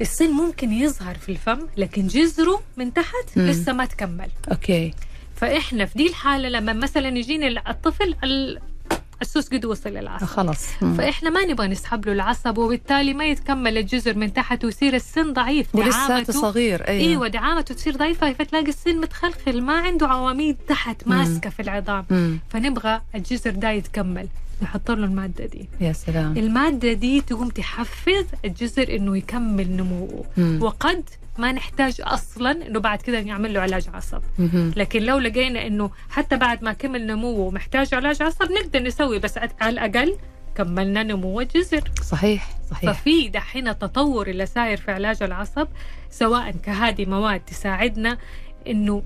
السن 0.00 0.30
ممكن 0.30 0.72
يظهر 0.72 1.14
في 1.14 1.28
الفم 1.32 1.66
لكن 1.76 2.06
جذره 2.06 2.62
من 2.76 2.92
تحت 2.94 3.14
مم. 3.36 3.46
لسه 3.46 3.72
ما 3.72 3.84
تكمل 3.84 4.30
okay 4.50 4.94
فإحنا 5.40 5.84
في 5.86 5.98
دي 5.98 6.06
الحالة 6.08 6.48
لما 6.48 6.72
مثلا 6.72 7.08
يجينا 7.18 7.70
الطفل 7.70 8.14
ال- 8.24 8.58
السوس 9.22 9.48
قد 9.48 9.64
وصل 9.64 9.90
للعصب 9.90 10.26
خلاص. 10.26 10.66
فإحنا 10.98 11.30
ما 11.30 11.44
نبغى 11.44 11.66
نسحب 11.68 12.06
له 12.06 12.12
العصب 12.12 12.58
وبالتالي 12.58 13.14
ما 13.14 13.24
يتكمل 13.26 13.78
الجذر 13.78 14.14
من 14.16 14.32
تحت 14.32 14.64
ويصير 14.64 14.94
السن 14.94 15.32
ضعيف 15.32 15.74
ولساته 15.74 16.08
دعامته 16.08 16.32
صغير 16.32 16.88
أيوه 16.88 17.00
إيوه 17.10 17.28
دعامته 17.28 17.74
تصير 17.74 17.96
ضعيفة 17.96 18.32
فتلاقي 18.32 18.68
السن 18.68 19.00
متخلخل 19.00 19.62
ما 19.62 19.72
عنده 19.80 20.06
عواميد 20.08 20.56
تحت. 20.68 21.08
ماسكة 21.08 21.50
في 21.50 21.62
العظام 21.62 22.04
مم. 22.10 22.38
فنبغى 22.50 23.00
الجذر 23.14 23.50
ده 23.50 23.70
يتكمل 23.70 24.28
نحط 24.62 24.90
له 24.90 25.04
المادة 25.04 25.46
دي 25.46 25.68
يا 25.80 25.92
سلام 25.92 26.36
المادة 26.38 26.92
دي 26.92 27.20
تقوم 27.20 27.48
تحفز 27.48 28.24
الجزر 28.44 28.96
إنه 28.96 29.16
يكمل 29.16 29.70
نموه 29.76 30.24
مم. 30.36 30.58
وقد 30.62 31.02
ما 31.38 31.52
نحتاج 31.52 32.00
أصلا 32.00 32.50
إنه 32.66 32.80
بعد 32.80 33.02
كده 33.02 33.20
نعمل 33.20 33.54
له 33.54 33.60
علاج 33.60 33.88
عصب. 33.94 34.22
لكن 34.76 35.02
لو 35.02 35.18
لقينا 35.18 35.66
إنه 35.66 35.90
حتى 36.10 36.36
بعد 36.36 36.64
ما 36.64 36.72
كمل 36.72 37.06
نموه 37.06 37.38
ومحتاج 37.38 37.94
علاج 37.94 38.22
عصب 38.22 38.52
نقدر 38.52 38.82
نسوي 38.82 39.18
بس 39.18 39.38
على 39.38 39.70
الأقل 39.70 40.16
كملنا 40.54 41.02
نمو 41.02 41.40
الجزر 41.40 41.82
صحيح 42.02 42.50
صحيح. 42.70 42.92
ففي 42.92 43.28
دحين 43.28 43.78
تطور 43.78 44.26
اللي 44.26 44.46
ساير 44.46 44.76
في 44.76 44.90
علاج 44.90 45.22
العصب 45.22 45.68
سواء 46.10 46.50
كهذه 46.50 47.06
مواد 47.06 47.40
تساعدنا 47.40 48.18
إنه 48.66 49.02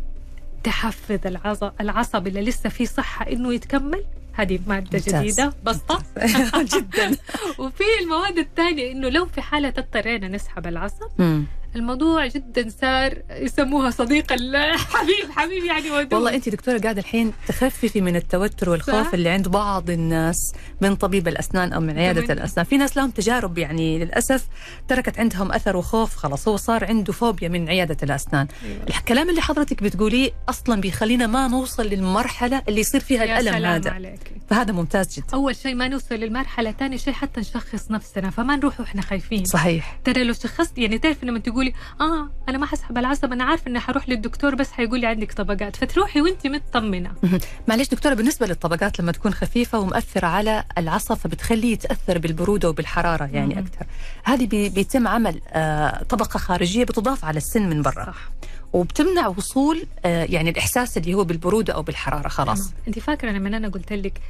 تحفز 0.65 1.27
العصب 1.27 1.71
العصب 1.81 2.27
اللي 2.27 2.41
لسه 2.43 2.69
فيه 2.69 2.85
صحة 2.85 3.27
إنه 3.33 3.55
يتكمل. 3.55 4.05
هذه 4.35 4.59
مادة 4.67 4.99
ممتاز. 4.99 5.15
جديدة 5.15 5.53
بسطة. 5.65 6.03
جدا. 6.77 7.17
وفي 7.59 7.85
المواد 8.03 8.39
الثانية 8.39 8.93
إنه 8.93 9.09
لو 9.09 9.27
في 9.27 9.41
حالة 9.43 9.69
اضطرينا 9.69 10.29
نسحب 10.29 10.67
العصب. 10.67 11.43
الموضوع 11.77 12.27
جدا 12.27 12.69
صار 12.81 13.23
يسموها 13.31 13.91
صديق 13.91 14.33
الحبيب 14.33 15.31
حبيب 15.31 15.65
يعني 15.65 15.91
ودود 15.91 16.15
والله 16.15 16.35
انت 16.35 16.49
دكتورة 16.49 16.79
قاعدة 16.79 17.01
الحين 17.01 17.33
تخففي 17.49 18.01
من 18.01 18.17
التوتر 18.17 18.71
والخوف 18.71 19.07
صح. 19.09 19.15
اللي 19.15 19.29
عند 19.29 19.49
بعض 19.49 19.91
الناس 19.91 20.53
من 20.81 20.97
طبيب 20.97 21.29
الأسنان 21.29 21.73
أو 21.73 21.81
من 21.81 21.99
عيادة 21.99 22.21
أتمنى. 22.21 22.33
الأسنان. 22.33 22.67
في 22.67 22.77
ناس 22.77 22.97
لهم 22.97 23.11
تجارب 23.11 23.59
يعني 23.59 23.99
للأسف 23.99 24.47
تركت 24.89 25.19
عندهم 25.19 25.53
أثر 25.53 25.77
وخوف 25.77 26.17
خلاص 26.17 26.49
هو 26.49 26.57
صار 26.57 26.85
عنده 26.85 27.13
فوبيا 27.13 27.49
من 27.49 27.69
عيادة 27.69 27.97
الأسنان. 28.03 28.47
أيوة. 28.65 28.83
الكلام 28.89 29.31
اللي 29.31 29.41
حضرتك 29.41 29.83
بتقوليه 29.83 30.31
أصلا 30.49 30.81
بيخلينا 30.81 31.27
ما 31.27 31.49
نوصل 31.49 31.87
للمرحلة 31.87 32.63
اللي 32.69 32.81
يصير 32.81 33.01
فيها 33.01 33.25
يا 33.25 33.41
الألم 33.41 33.59
سلام 33.59 33.73
هذا. 33.73 33.91
عليك. 33.91 34.33
فهذا 34.51 34.73
ممتاز 34.73 35.15
جدا. 35.17 35.27
أول 35.35 35.57
شيء 35.57 35.75
ما 35.75 35.89
نوصل 35.89 36.15
للمرحلة 36.15 36.73
ثاني 36.73 36.99
شيء 36.99 37.13
حتى 37.13 37.41
نشخص 37.41 37.91
نفسنا 37.91 38.31
فما 38.31 38.57
نروح 38.57 38.81
وإحنا 38.81 39.03
خايفين. 39.03 39.45
صحيح. 39.45 39.99
ترى 40.05 40.25
لو 40.25 40.33
شخصت 40.33 40.79
يعني 40.79 40.99
تعرفي 40.99 41.27
لما 41.27 41.39
تقولي 41.63 41.73
آه 42.01 42.31
أنا 42.49 42.59
ما 42.59 42.67
حسحب 42.67 42.99
العصب 42.99 43.33
أنا 43.33 43.45
عارفة 43.45 43.69
إني 43.71 43.81
حروح 43.81 44.09
للدكتور 44.09 44.55
بس 44.55 44.73
حيقول 44.73 45.01
لي 45.01 45.07
عندك 45.07 45.33
طبقات. 45.33 45.77
فتروحي 45.77 46.21
وانت 46.21 46.47
مطمنة. 46.47 47.13
معلش 47.69 47.89
دكتورة 47.89 48.15
بالنسبة 48.15 48.47
للطبقات 48.47 49.01
لما 49.01 49.13
تكون 49.13 49.35
خفيفة 49.35 49.79
ومؤثرة 49.79 50.27
على 50.27 50.65
العصب 50.79 51.15
فبتخليه 51.15 51.73
يتأثر 51.73 52.19
بالبرودة 52.19 52.69
وبالحرارة 52.69 53.25
يعني. 53.33 53.59
أكثر. 53.59 53.87
هذه 54.25 54.47
بي- 54.47 54.69
بيتم 54.69 55.09
عمل 55.09 55.41
آه، 55.49 56.03
طبقة 56.03 56.39
خارجية 56.39 56.85
بتضاف 56.85 57.25
على 57.25 57.37
السن 57.37 57.69
من 57.69 57.83
برا. 57.83 58.05
صح. 58.07 58.31
وبتمنع 58.73 59.29
وصول 59.29 59.83
آه، 60.05 60.25
يعني 60.25 60.51
الإحساس 60.51 60.99
اللي 60.99 61.15
هو 61.15 61.25
بالبرودة 61.25 61.73
أو 61.73 61.83
بالحرارة 61.83 62.29
خلاص 62.29 62.73
أنت 62.89 62.99
فاكرة 62.99 63.31
لما 63.31 63.57
أنا 63.57 63.69
قلت 63.69 63.93
لك 63.93 64.21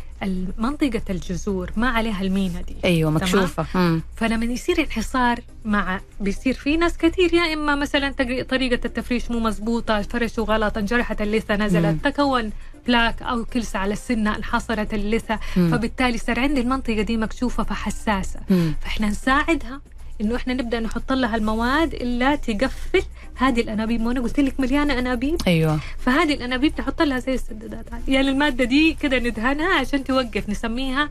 منطقه 0.59 1.03
الجذور 1.11 1.71
ما 1.77 1.89
عليها 1.89 2.23
المينا 2.23 2.63
دي 2.63 2.77
أيوه 2.85 3.11
مكشوفة 3.11 3.67
مم. 3.75 4.03
فلما 4.17 4.45
يصير 4.45 4.81
انحصار 4.81 5.41
مع 5.65 6.01
بيصير 6.21 6.55
في 6.55 6.77
ناس 6.77 6.99
كثير 6.99 7.35
يا 7.35 7.55
إما 7.55 7.75
مثلا 7.75 8.15
طريقة 8.49 8.81
التفريش 8.87 9.31
مو 9.31 9.41
مزبوطة 9.41 10.03
فرشوا 10.03 10.45
غلط 10.45 10.79
انجرحت 10.79 11.23
اللثة 11.23 11.57
مم. 11.57 11.63
نزلت 11.63 12.05
تكون 12.05 12.51
بلاك 12.87 13.23
أو 13.23 13.45
كلسه 13.45 13.79
على 13.79 13.93
السنة 13.93 14.37
انحصرت 14.37 14.95
اللثة 14.95 15.39
مم. 15.57 15.71
فبالتالي 15.71 16.19
صار 16.19 16.41
عندي 16.41 16.61
المنطقة 16.61 17.03
دي 17.03 17.17
مكشوفة 17.17 17.63
فحساسة 17.65 18.41
مم. 18.51 18.75
فإحنا 18.81 19.09
نساعدها 19.09 19.81
إنه 20.21 20.37
إحنا 20.37 20.55
نبدأ 20.55 20.81
نحط 20.81 21.13
لها 21.13 21.37
المواد 21.37 21.95
اللي 21.95 22.37
تقفل 22.37 23.03
هذه 23.35 23.61
الأنابيب. 23.61 24.07
وأنا 24.07 24.21
قلت 24.21 24.41
لك 24.41 24.61
مليانة 24.61 24.99
أنابيب؟ 24.99 25.37
أيوه. 25.47 25.81
فهذه 25.99 26.35
الأنابيب 26.35 26.73
نحط 26.79 27.03
لها 27.03 27.19
زي 27.19 27.35
السدادات. 27.35 27.85
يعني 28.09 28.29
المادة 28.31 28.65
دي 28.65 28.95
كده 28.95 29.19
ندهنها 29.19 29.75
عشان 29.75 30.05
توقف 30.05 30.49
نسميها 30.49 31.09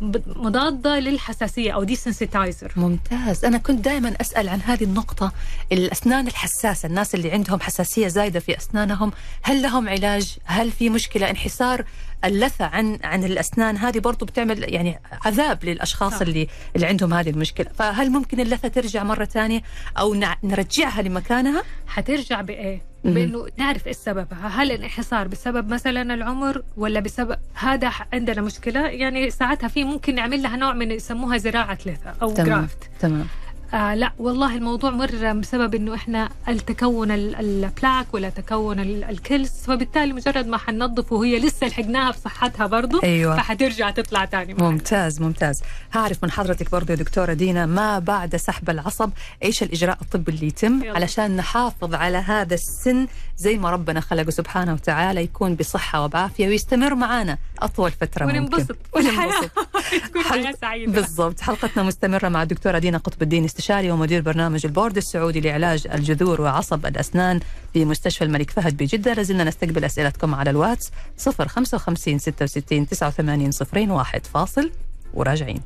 مضادة 0.00 0.98
للحساسية 0.98 1.72
أو 1.72 1.84
دي 1.84 1.96
سنسيتايزر 1.96 2.72
ممتاز. 2.76 3.44
أنا 3.44 3.58
كنت 3.58 3.84
دائما 3.84 4.14
أسأل 4.20 4.48
عن 4.48 4.60
هذه 4.60 4.84
النقطة 4.84 5.32
الأسنان 5.72 6.26
الحساسة 6.26 6.86
الناس 6.86 7.14
اللي 7.14 7.30
عندهم 7.30 7.60
حساسية 7.60 8.08
زايدة 8.08 8.40
في 8.40 8.56
أسنانهم 8.56 9.12
هل 9.42 9.62
لهم 9.62 9.88
علاج؟ 9.88 10.36
هل 10.44 10.70
في 10.70 10.90
مشكلة؟ 10.90 11.30
انحسار 11.30 11.84
اللثة 12.24 12.64
عن 12.64 12.98
عن 13.04 13.24
الأسنان 13.24 13.76
هذه 13.76 13.98
برضو 13.98 14.26
بتعمل 14.26 14.74
يعني 14.74 15.00
عذاب 15.24 15.64
للأشخاص 15.64 16.12
صح. 16.14 16.20
اللي 16.20 16.48
اللي 16.76 16.86
عندهم 16.86 17.14
هذه 17.14 17.30
المشكلة. 17.30 17.66
فهل 17.78 18.10
ممكن 18.10 18.40
اللثة 18.40 18.68
ترجع 18.68 19.02
مرة 19.02 19.24
ثانية 19.24 19.62
أو 19.98 20.14
نرجعها 20.44 21.02
لمكانها؟ 21.02 21.62
حترجع 21.86 22.40
بإيه؟ 22.40 22.93
بإنه 23.04 23.46
نعرف 23.56 23.86
إيش 23.86 23.96
سببها، 23.96 24.48
هل 24.48 24.72
الانحسار 24.72 25.28
بسبب 25.28 25.68
مثلا 25.68 26.14
العمر 26.14 26.62
ولا 26.76 27.00
بسبب؟ 27.00 27.36
هذا 27.54 27.92
عندنا 28.12 28.42
مشكلة. 28.42 28.88
يعني 28.88 29.30
ساعتها 29.30 29.68
في 29.68 29.84
ممكن 29.84 30.14
نعمل 30.14 30.42
لها 30.42 30.56
نوع 30.56 30.72
من 30.72 30.90
يسموها 30.90 31.38
زراعة 31.38 31.78
لثة 31.86 32.14
أو 32.22 32.30
تمام 32.30 32.48
graft. 32.48 32.78
تمام. 33.00 33.26
آه 33.74 33.94
لا 33.94 34.12
والله 34.18 34.56
الموضوع 34.56 34.90
مره 34.90 35.32
بسبب 35.32 35.74
إنه 35.74 35.94
إحنا 35.94 36.28
التكون 36.48 37.10
ال- 37.10 37.36
plaque 37.36 38.06
ولا 38.14 38.28
تكون 38.30 38.80
ال- 38.80 39.04
الكلس 39.04 39.52
فبالتالي 39.66 40.12
مجرد 40.12 40.46
ما 40.46 40.56
حننظف 40.58 41.12
وهي 41.12 41.38
لسه 41.38 41.66
لحقناها 41.66 42.10
بصحتها 42.10 42.66
برضو 42.66 43.00
أيوه 43.02 43.36
فحترجع 43.36 43.90
تطلع 43.90 44.24
تاني 44.24 44.54
معنا. 44.54 44.70
ممتاز 44.70 45.20
ممتاز 45.22 45.62
هعرف 45.92 46.24
من 46.24 46.30
حضرتك 46.30 46.70
برضو 46.70 46.92
يا 46.92 46.96
دكتورة 46.98 47.32
دينا 47.32 47.66
ما 47.66 47.98
بعد 47.98 48.36
سحب 48.36 48.70
العصب 48.70 49.10
إيش 49.44 49.62
الإجراء 49.62 49.98
الطبي 50.02 50.32
اللي 50.32 50.46
يتم 50.46 50.82
يلا. 50.84 50.94
علشان 50.94 51.36
نحافظ 51.36 51.94
على 51.94 52.18
هذا 52.18 52.54
السن 52.54 53.06
زي 53.38 53.58
ما 53.58 53.70
ربنا 53.70 54.00
خلقه 54.00 54.30
سبحانه 54.30 54.72
وتعالى 54.72 55.22
يكون 55.22 55.54
بصحة 55.54 56.04
وبعافية 56.04 56.46
ويستمر 56.48 56.94
معنا 56.94 57.38
أطول 57.58 57.90
فترة 57.90 58.26
وننبسط. 58.26 58.76
وننبسط. 58.96 59.50
تكون 60.08 60.22
حياة 60.22 60.52
سعيدة. 60.60 60.92
بالضبط. 60.92 61.40
حلقتنا 61.40 61.82
مستمرة 61.82 62.28
مع 62.28 62.42
الدكتورة 62.42 62.78
دينا 62.78 62.98
قطب 62.98 63.22
الدين 63.22 63.44
استشاري 63.44 63.90
ومدير 63.90 64.22
برنامج 64.22 64.66
البورد 64.66 64.96
السعودي 64.96 65.40
لعلاج 65.40 65.86
الجذور 65.94 66.40
وعصب 66.40 66.86
الأسنان 66.86 67.40
في 67.72 67.84
مستشفى 67.84 68.24
الملك 68.24 68.50
فهد 68.50 68.76
بجدة. 68.76 69.12
لازلنا 69.14 69.44
نستقبل 69.44 69.84
أسئلتكم 69.84 70.34
على 70.34 70.50
الواتس 70.50 70.90
055 71.18 72.18
66 72.18 72.88
89 72.88 73.50
صفرين 73.50 73.90
واحد 73.90 74.26
فاصل. 74.26 74.70
وراجعين. 75.14 75.60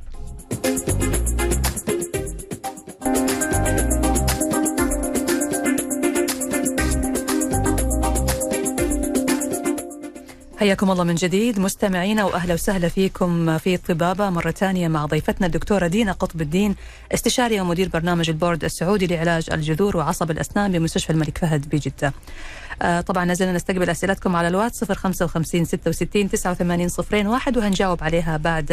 حياكم 10.58 10.90
الله 10.90 11.04
من 11.04 11.14
جديد 11.14 11.60
مستمعينا 11.60 12.24
واهلا 12.24 12.54
وسهلا 12.54 12.88
فيكم 12.88 13.58
في 13.58 13.76
طبابة 13.76 14.30
مرة 14.30 14.50
ثانية 14.50 14.88
مع 14.88 15.06
ضيفتنا 15.06 15.46
الدكتورة 15.46 15.86
دينا 15.86 16.12
قطب 16.12 16.40
الدين 16.40 16.74
استشاري 17.14 17.60
ومدير 17.60 17.88
برنامج 17.88 18.30
البورد 18.30 18.64
السعودي 18.64 19.06
لعلاج 19.06 19.46
الجذور 19.52 19.96
وعصب 19.96 20.30
الأسنان 20.30 20.72
بمستشفى 20.72 21.10
الملك 21.10 21.38
فهد 21.38 21.68
بجدة. 21.68 22.12
آه 22.82 23.00
طبعا 23.00 23.24
نزلنا 23.24 23.52
نستقبل 23.52 23.90
أسئلتكم 23.90 24.36
على 24.36 24.48
الواتس 24.48 24.84
055 24.84 25.64
66 25.64 26.28
89 26.30 26.88
صفرين 26.88 27.26
واحد 27.26 27.56
وهنجاوب 27.56 28.04
عليها 28.04 28.36
بعد 28.36 28.72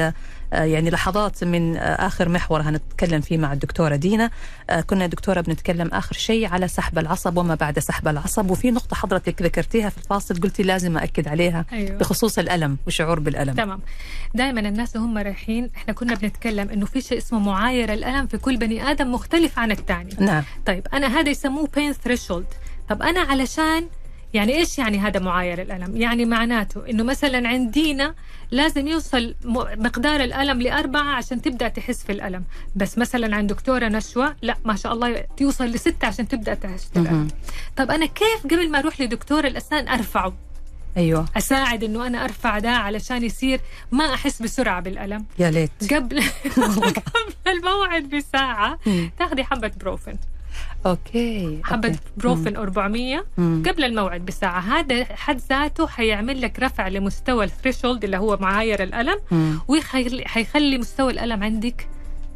آه 0.54 0.64
يعني 0.64 0.90
لحظات 0.90 1.44
من 1.44 1.78
آه 1.78 1.80
آخر 2.08 2.30
محور 2.30 2.62
هنتكلم 2.62 3.22
فيه 3.22 3.38
مع 3.38 3.54
الدكتورة 3.54 3.96
دينا. 3.96 4.30
كنا 4.88 5.08
دكتورة 5.08 5.42
بنتكلم 5.42 5.88
آخر 5.88 6.16
شيء 6.16 6.48
على 6.48 6.68
سحب 6.68 6.98
العصب 7.00 7.38
وما 7.38 7.56
بعد 7.56 7.80
سحب 7.80 8.08
العصب 8.08 8.52
وفي 8.52 8.72
نقطة 8.72 8.96
حضرتك 8.96 9.42
ذكرتيها 9.42 9.90
في 9.90 9.98
الفاصل 9.98 10.42
قلتي 10.42 10.64
لازم 10.64 10.98
أكد 10.98 11.28
عليها 11.28 11.66
أيوة. 11.76 11.98
بخصوص 11.98 12.40
الألم 12.40 12.78
وشعور 12.88 13.20
بالألم 13.20 13.54
تمام 13.54 13.80
دائما 14.34 14.60
الناس 14.60 14.96
وهم 14.96 15.18
رايحين 15.18 15.70
إحنا 15.76 15.94
كنا 15.94 16.16
بنتكلم 16.16 16.70
إنه 16.70 16.86
في 16.86 17.02
شيء 17.02 17.18
اسمه 17.18 17.40
معايره 17.40 17.94
الألم 17.94 18.28
في 18.28 18.38
كل 18.38 18.58
بني 18.58 18.92
آدم 18.92 19.12
مختلف 19.12 19.60
عن 19.60 19.72
الثاني 19.72 20.16
نعم 20.20 20.44
طيب 20.66 20.88
أنا 20.94 21.08
هذا 21.20 21.30
يسموه 21.30 21.70
بين 21.76 21.94
ثريشولد 21.94 22.46
طب 22.90 23.02
أنا 23.02 23.20
علشان 23.20 23.88
يعني 24.34 24.56
إيش 24.56 24.80
يعني 24.80 25.00
هذا 25.00 25.20
معاير 25.20 25.62
الألم؟ 25.62 25.98
يعني 25.98 26.26
معناته 26.26 26.90
إنه 26.90 27.04
مثلا 27.04 27.48
عندينا 27.48 28.16
لازم 28.52 28.88
يوصل 28.88 29.36
مقدار 29.78 30.24
الألم 30.24 30.62
لأربعة 30.62 31.16
عشان 31.16 31.42
تبدأ 31.42 31.68
تحس 31.68 32.04
في 32.04 32.12
الألم، 32.12 32.44
بس 32.76 32.98
مثلا 32.98 33.36
عند 33.36 33.54
دكتورة 33.54 33.88
نشوى 33.88 34.36
لا 34.42 34.58
ما 34.66 34.76
شاء 34.76 34.94
الله 34.94 35.26
يوصل 35.42 35.66
لستة 35.66 36.08
عشان 36.08 36.28
تبدأ 36.28 36.54
تحس 36.54 36.86
في 36.94 37.00
الألم. 37.00 37.28
طب 37.76 37.92
أنا 37.92 38.06
كيف 38.06 38.44
قبل 38.44 38.72
ما 38.72 38.80
أروح 38.80 39.02
لدكتور 39.02 39.48
الأسنان 39.48 39.88
أرفعه؟ 39.88 40.34
أيوه 40.98 41.26
أساعد 41.38 41.84
إنه 41.84 42.08
أنا 42.08 42.24
أرفع 42.24 42.60
ده 42.60 42.70
علشان 42.70 43.24
يصير 43.24 43.60
ما 43.92 44.14
أحس 44.14 44.42
بسرعة 44.42 44.80
بالألم 44.82 45.26
يا 45.40 45.52
ليت 45.52 45.94
قبل 45.94 46.24
قبل 46.58 47.48
الموعد 47.48 48.04
بساعة. 48.10 48.80
تاخذي 49.20 49.44
حبة 49.44 49.72
بروفن 49.80 50.16
okay 50.86 51.62
حبة 51.64 51.88
okay. 51.90 52.00
بروفن 52.18 52.56
400 52.58 53.26
مم. 53.38 53.64
قبل 53.68 53.84
الموعد 53.84 54.26
بساعة 54.26 54.60
هذا 54.60 55.06
حد 55.16 55.42
ذاته 55.50 55.88
حيعمل 55.88 56.42
لك 56.42 56.60
رفع 56.60 56.88
لمستوى 56.88 57.46
ال 57.46 57.51
threshold 57.51 58.04
اللي 58.04 58.18
هو 58.18 58.38
معايير 58.42 58.84
الألم. 58.84 59.18
وحيخلي 59.68 60.78
مستوى 60.78 61.12
الألم 61.12 61.44
عندك 61.44 61.88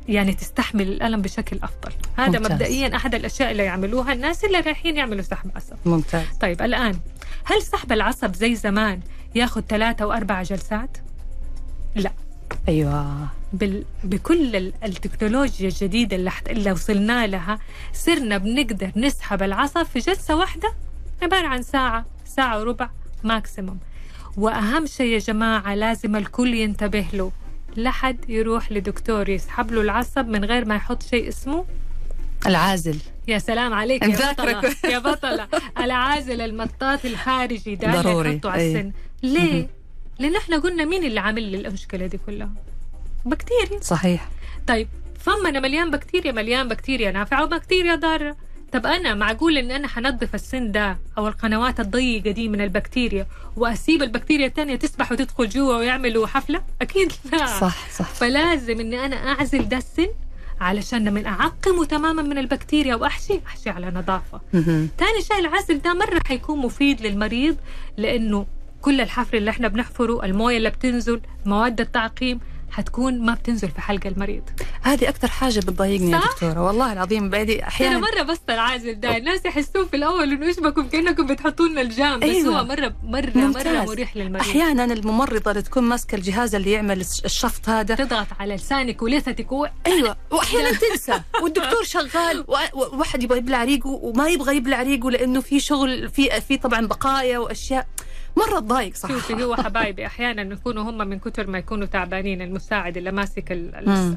يعني 0.08 0.34
تستحمل 0.34 0.82
الألم 0.88 1.22
بشكل 1.22 1.60
أفضل 1.63 1.91
هذا 2.17 2.39
ممتاز. 2.39 2.52
مبدئيا 2.52 2.95
أحد 2.95 3.15
الأشياء 3.15 3.52
اللي 3.52 3.63
يعملوها 3.63 4.13
الناس 4.13 4.45
اللي 4.45 4.60
رايحين 4.60 4.98
يعملوا 4.98 5.22
سحب 5.22 5.52
عصب 5.56 5.76
ممتاز 5.86 6.26
طيب 6.41 6.62
الآن 6.62 7.00
هل 7.45 7.62
سحب 7.62 7.91
العصب 7.91 8.34
زي 8.34 8.56
زمان 8.56 8.99
ياخذ 9.36 9.62
ثلاثة 9.62 10.04
أو 10.04 10.13
أربع 10.13 10.43
جلسات؟ 10.43 10.97
لا. 11.95 12.12
أيوه. 12.67 13.28
بال... 13.54 13.86
بكل 14.04 14.56
ال- 14.56 14.73
التكنولوجيا 14.84 15.67
الجديدة 15.69 16.15
اللي, 16.15 16.32
حت... 16.32 16.49
اللي 16.49 16.71
وصلنا 16.71 17.28
لها 17.28 17.60
صرنا 17.93 18.38
بنقدر 18.38 18.91
نسحب 18.95 19.43
العصب 19.43 19.84
في 19.84 19.99
جلسة 19.99 20.36
واحدة؟ 20.36 20.73
عبارة 21.21 21.47
عن 21.47 21.62
ساعة 21.63 22.06
ساعة 22.25 22.60
وربع 22.60 22.89
ماكسيموم 23.23 23.80
وأهم 24.38 24.86
شيء 24.86 25.13
يا 25.13 25.19
جماعة 25.19 25.75
لازم 25.75 26.15
الكل 26.15 26.54
ينتبه 26.54 27.06
له. 27.13 27.32
لا 27.75 27.91
حد 27.91 28.30
يروح 28.30 28.71
لدكتور 28.71 29.30
يسحب 29.30 29.71
له 29.71 29.82
العصب 29.82 30.28
من 30.28 30.45
غير 30.45 30.65
ما 30.65 30.75
يحط 30.75 31.04
شيء 31.04 31.28
اسمه. 31.28 31.65
العازل. 32.45 32.97
يا 33.30 33.39
سلام 33.39 33.74
عليك 33.74 34.04
يا 34.04 34.32
بطلة 34.34 34.76
يا 34.84 35.00
بطلة 35.00 35.48
العازل 35.80 36.42
المطاط 36.42 37.06
الخارجي 37.06 37.76
ده 37.76 38.02
ضروري. 38.02 38.42
على. 38.46 38.68
السن 38.72 38.92
ليه؟ 39.24 39.68
لأن 40.20 40.36
إحنا 40.36 40.58
قلنا 40.58 40.86
مين 40.86 41.04
اللي 41.04 41.20
عامل 41.20 41.44
لي 41.44 41.68
المشكلة 41.68 42.06
دي 42.08 42.20
كلها؟ 42.26 42.50
بكتيريا 43.26 43.82
صحيح 43.82 44.30
طيب 44.68 44.88
فمنا 45.20 45.60
مليان 45.60 45.92
بكتيريا 45.92 46.32
مليان 46.32 46.68
بكتيريا 46.68 47.12
نافعة 47.12 47.44
وبكتيريا 47.44 47.96
ضارة 47.96 48.36
طب 48.74 48.86
أنا 48.86 49.13
معقول 49.13 49.58
إن 49.58 49.72
أنا 49.72 49.88
حنظف 49.88 50.36
السن 50.36 50.72
ده 50.72 50.98
أو 51.18 51.28
القنوات 51.28 51.80
الضيقة 51.80 52.32
دي 52.32 52.48
من 52.50 52.62
البكتيريا 52.62 53.28
وأسيب 53.56 54.04
البكتيريا 54.04 54.48
الثانية 54.48 54.76
تسبح 54.76 55.12
وتدخل 55.12 55.50
جوا 55.50 55.76
ويعملوا 55.78 56.28
حفلة؟ 56.28 56.62
أكيد 56.82 57.12
لا 57.32 57.46
صح 57.46 57.89
صح 57.92 58.06
فلازم 58.06 58.80
إني 58.80 59.06
أنا 59.06 59.15
أعزل 59.15 59.70
ده 59.70 59.78
السن 59.78 60.08
علشان 60.62 61.06
لما 61.06 61.26
اعقمه 61.28 61.86
تماما 61.86 62.22
من 62.22 62.38
البكتيريا 62.38 62.95
وأحشي 62.95 63.39
أحشي 63.48 63.69
على 63.69 63.91
نظافة. 63.91 64.41
ثاني 64.98 65.22
شيء 65.28 65.39
العزل 65.39 65.82
ده 65.82 65.93
مرة 65.93 66.19
حيكون 66.28 66.60
مفيد 66.60 67.02
للمريض 67.02 67.58
لأنه 67.98 68.45
كل 68.82 69.02
الحفر 69.02 69.38
اللي 69.38 69.50
إحنا 69.52 69.67
بنحفره 69.67 70.26
الموية 70.26 70.58
اللي 70.58 70.69
بتنزل 70.69 71.22
مواد 71.45 71.82
التعقيم 71.82 72.39
حتكون 72.71 73.21
ما 73.25 73.34
بتنزل 73.34 73.69
في 73.69 73.82
حلق 73.82 74.08
المريض. 74.08 74.43
هذه 74.82 75.10
أكثر 75.10 75.27
حاجة 75.27 75.60
بتضايقني 75.60 76.12
يا؟ 76.12 76.17
دكتورة 76.19 76.63
والله 76.63 76.93
العظيم 76.93 77.29
بعدي 77.29 77.60
انا 77.60 77.67
أحيانا 77.67 77.99
مرة 77.99 78.21
بس 78.21 78.39
العازل 78.49 78.99
ده 78.99 79.17
الناس 79.17 79.45
يحسوه 79.45 79.86
في 79.86 79.95
الأول 79.95 80.32
إنه 80.34 80.45
يشبكوا 80.45 80.84
كأنكم 80.84 81.27
بتحطوا 81.27 81.67
لنا 81.67 81.82
الجام 81.82 82.19
بس 82.19 82.23
أيوة. 82.29 82.60
هو 82.60 82.63
مره 82.65 82.93
مره 83.03 83.32
ممتاز. 83.36 83.67
مره 83.67 83.86
مريح 83.86 84.17
للمريض. 84.17 84.45
أحيانا 84.47 84.86
الممرضة 84.86 85.51
اللي 85.51 85.62
تكون 85.62 85.84
ماسكة 85.84 86.15
الجهاز 86.15 86.55
اللي 86.55 86.71
يعمل 86.71 87.01
الشفط 87.25 87.69
هذا. 87.69 87.95
تضغط 87.95 88.27
على 88.39 88.55
لسانك 88.55 89.01
ولثتك 89.01 89.51
و... 89.51 89.65
أيوه 89.88 90.17
وأحيانا 90.32 90.71
تنسى. 90.89 91.21
والدكتور 91.43 91.84
شغال 91.84 92.45
وواحد 92.73 93.23
يبغى 93.23 93.38
يبلع 93.38 93.63
ريقه 93.63 93.89
وما 93.89 94.27
يبغى 94.29 94.55
يبلع 94.55 94.82
ريقه 94.82 95.12
لأنه 95.12 95.41
في 95.41 95.60
شغل 95.60 96.10
في 96.10 96.41
في 96.41 96.58
طبعا 96.58 96.88
بقايا 96.88 97.38
وأشياء. 97.39 97.88
مرة 98.39 98.60
تضايق 98.60 98.95
صح. 98.95 99.10
شوفي 99.10 99.43
هو 99.43 99.56
حبايبي 99.56 100.06
أحيانا 100.06 100.41
يكونوا 100.54 100.84
هم 100.84 100.97
من 100.97 101.19
كثر 101.19 101.47
ما 101.47 101.58
يكونوا 101.58 101.86
تعبانين 101.88 102.41
المساعد 102.41 102.97
اللي 102.97 103.12
ماسك 103.12 103.45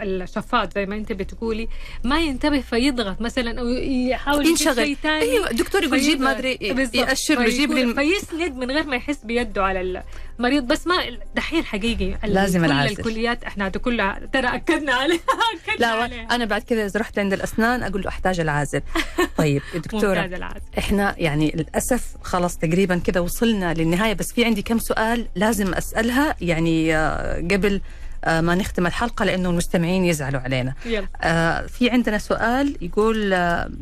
الشفاط 0.02 0.74
زي 0.74 0.87
ما 0.87 0.94
انت 0.96 1.12
بتقولي 1.12 1.68
ما 2.04 2.20
ينتبه 2.20 2.61
فيضغط 2.61 3.20
مثلا 3.20 3.61
أو 3.61 3.68
يحاول 3.68 4.46
ينشغل. 4.46 4.74
شيء 4.74 4.96
ثاني 5.02 5.22
أيوه 5.22 5.50
الدكتور 5.50 5.82
يقول 5.82 6.00
جيب 6.00 6.20
ما 6.20 6.30
أدري 6.38 6.58
يأشر 6.94 7.35
له 7.35 7.44
يجيب 7.44 7.72
لي 7.72 7.94
فيسند 7.94 8.56
من 8.56 8.70
غير 8.70 8.87
ما 8.87 8.96
يحس 8.96 9.24
بيده 9.24 9.64
على 9.64 10.02
المريض 10.46 10.66
بس 10.66 10.87
ما 10.87 10.94
دحين 11.35 11.64
حقيقي 11.64 12.18
لازم 12.24 12.61
كل 12.61 12.66
العازل. 12.66 12.92
الكليات 12.92 13.44
إحنا 13.44 13.68
كلها 13.68 14.20
ترى 14.33 14.46
أكدنا 14.46 14.92
عليها 14.92 15.20
أكدنا 15.55 15.87
لا 15.87 15.87
عليها. 15.87 16.22
أنا 16.31 16.44
بعد 16.44 16.62
كذا 16.62 16.87
إذا 16.87 17.00
رحت 17.00 17.18
عند 17.18 17.33
الأسنان 17.33 17.83
أقول 17.83 18.02
له 18.02 18.09
أحتاج 18.09 18.40
العازل. 18.40 18.83
طيب 19.38 19.62
دكتورة 19.74 20.24
العازل. 20.24 20.61
إحنا 20.78 21.14
يعني 21.18 21.52
للأسف 21.57 22.14
خلاص 22.22 22.59
تقريبا 22.59 22.98
كذا 22.98 23.20
وصلنا 23.20 23.74
للنهاية 23.74 24.12
بس 24.12 24.33
في 24.33 24.44
عندي 24.44 24.62
كم 24.62 24.78
سؤال 24.78 25.26
لازم 25.35 25.74
أسألها 25.74 26.37
يعني 26.40 26.96
آه، 26.96 27.37
قبل 27.37 27.81
آه، 28.24 28.40
ما 28.40 28.55
نختم 28.55 28.87
الحلقة 28.87 29.24
لأنه 29.24 29.50
المستمعين 29.50 30.05
يزعلوا 30.05 30.40
علينا. 30.40 30.74
يلا. 30.87 31.07
آه، 31.22 31.66
في 31.66 31.90
عندنا 31.90 32.18
سؤال 32.18 32.76
يقول 32.81 33.31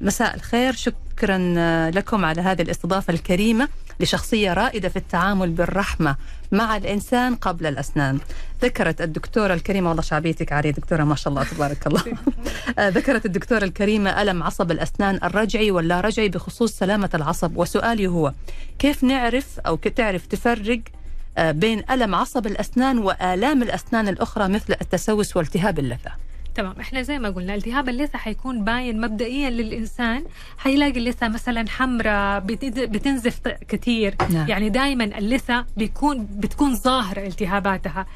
مساء 0.01 0.35
الخير 0.35 0.73
شكرا 0.73 1.39
لكم 1.91 2.25
على 2.25 2.41
هذه 2.41 2.63
الاستضافة 2.63 3.13
الكريمة. 3.13 3.69
لشخصية 4.01 4.53
رائدة 4.53 4.89
في 4.89 4.97
التعامل 4.97 5.51
بالرحمة 5.51 6.17
مع 6.53 6.77
الإنسان 6.77 7.35
قبل 7.35 7.67
الأسنان. 7.67 8.19
ذكرت 8.63 9.01
الدكتورة 9.01 9.55
الكريمة 9.55 9.89
والله 9.89 10.03
شعبيتك 10.03 10.53
عاليه 10.53 10.71
دكتورة 10.71 11.05
ما 11.05 11.15
شاء 11.15 11.33
الله 11.33 11.45
تبارك 11.45 11.87
الله. 11.87 12.03
آه، 12.79 12.89
ذكرت 12.89 13.27
الدكتورة 13.27 13.65
الكريمة 13.65 14.23
ألم 14.23 14.43
عصب 14.43 14.71
الأسنان 14.71 15.21
الرجعي 15.25 15.71
واللا 15.71 16.01
رجعي 16.01 16.29
بخصوص 16.29 16.73
سلامة 16.73 17.11
العصب 17.15 17.57
وسؤالي 17.57 18.07
هو 18.07 18.33
كيف 18.79 19.05
نعرف 19.05 19.61
أو 19.67 19.77
كيف 19.77 19.93
تعرف 19.93 20.27
تفرق 20.27 20.81
آه، 21.39 21.51
بين 21.51 21.83
ألم 21.91 22.15
عصب 22.15 22.47
الأسنان 22.47 22.99
وآلام 22.99 23.63
الأسنان 23.63 24.09
الأخرى 24.09 24.49
مثل 24.49 24.75
التسوس 24.81 25.37
والتهاب 25.37 25.79
اللثة 25.79 26.30
تمام. 26.55 26.75
إحنا 26.81 27.03
زي 27.03 27.19
ما 27.19 27.31
قلنا 27.31 27.55
التهاب 27.55 27.89
اللثة 27.89 28.19
حيكون 28.19 28.65
باين 28.65 29.01
مبدئيا 29.01 29.51
للإنسان. 29.51 30.25
حيلاقي 30.59 30.99
اللثة 30.99 31.29
مثلا 31.29 31.69
حمراء 31.69 32.41
بت- 32.41 32.65
بتنزف 32.79 33.41
كثير. 33.69 34.15
نعم. 34.31 34.49
يعني 34.49 34.69
دائما 34.69 35.05
اللثة 35.05 35.67
بيكون 35.77 36.29
بتكون 36.31 36.75
ظاهرة 36.75 37.27
التهاباتها. 37.27 38.07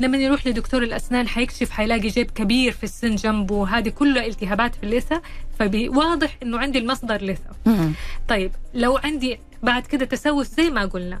لما 0.00 0.16
يروح 0.18 0.46
لدكتور 0.46 0.82
الأسنان 0.82 1.28
حيكشف 1.28 1.70
حيلاقي 1.70 2.08
جيب 2.08 2.30
كبير 2.30 2.72
في 2.72 2.84
السن 2.84 3.14
جنبه. 3.14 3.68
هذه 3.78 3.88
كلها 3.88 4.26
التهابات 4.26 4.74
في 4.74 4.82
اللثة. 4.82 5.22
فواضح 5.58 6.36
إنه 6.42 6.58
عندي 6.58 6.78
المصدر 6.78 7.22
لثة. 7.24 7.50
مم. 7.66 7.92
طيب 8.28 8.52
لو 8.74 8.96
عندي 8.96 9.38
بعد 9.62 9.86
كده 9.86 10.04
تسوس 10.04 10.46
زي 10.46 10.70
ما 10.70 10.84
قلنا 10.84 11.20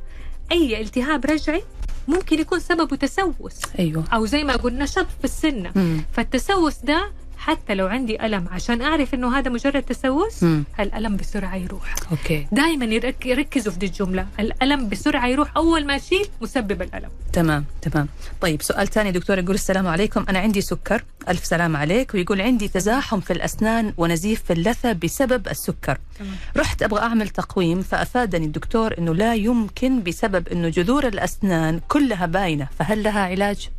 أي 0.52 0.80
التهاب 0.80 1.24
رجعي 1.26 1.62
ممكن 2.08 2.38
يكون 2.38 2.60
سببه 2.60 2.96
تسوس. 2.96 3.60
أيوه. 3.78 4.04
أو 4.12 4.26
زي 4.26 4.44
ما 4.44 4.56
قلنا 4.56 4.86
شط 4.86 5.06
في 5.18 5.24
السنة. 5.24 5.72
مم. 5.76 6.04
فالتسوس 6.12 6.78
ده 6.78 7.10
حتى 7.44 7.74
لو 7.74 7.86
عندي 7.86 8.26
ألم 8.26 8.48
عشان 8.50 8.82
أعرف 8.82 9.14
إنه 9.14 9.38
هذا 9.38 9.50
مجرد 9.50 9.82
تسوس. 9.82 10.44
الألم 10.80 11.16
بسرعة 11.16 11.56
يروح. 11.56 11.94
أوكي. 12.10 12.46
دائما 12.52 12.84
يرك- 12.84 13.26
يركزوا 13.26 13.72
في 13.72 13.78
دي 13.78 13.86
الجملة. 13.86 14.26
الألم 14.40 14.88
بسرعة 14.88 15.26
يروح 15.26 15.56
أول 15.56 15.86
ما 15.86 15.96
أشيل 15.96 16.26
مسبب 16.40 16.82
الألم. 16.82 17.08
تمام 17.32 17.64
تمام. 17.82 18.08
طيب 18.40 18.62
سؤال 18.62 18.88
ثاني 18.88 19.12
دكتور 19.12 19.38
يقول 19.38 19.54
السلام 19.54 19.86
عليكم. 19.86 20.24
أنا 20.28 20.38
عندي 20.38 20.60
سكر. 20.60 21.04
ألف 21.28 21.44
سلام 21.44 21.76
عليك. 21.76 22.14
ويقول 22.14 22.40
عندي 22.40 22.68
تزاحم 22.68 23.20
في 23.20 23.32
الأسنان 23.32 23.94
ونزيف 23.96 24.42
في 24.42 24.52
اللثة 24.52 24.92
بسبب 24.92 25.48
السكر. 25.48 25.98
تمام. 26.18 26.34
رحت 26.56 26.82
أبغى 26.82 27.00
أعمل 27.00 27.28
تقويم 27.28 27.82
فأفادني 27.82 28.46
الدكتور 28.46 28.98
أنه 28.98 29.14
لا 29.14 29.34
يمكن 29.34 30.02
بسبب 30.02 30.48
أنه 30.48 30.68
جذور 30.68 31.06
الأسنان 31.08 31.80
كلها 31.88 32.26
باينة. 32.26 32.68
فهل 32.78 33.02
لها 33.02 33.20
علاج؟ 33.20 33.70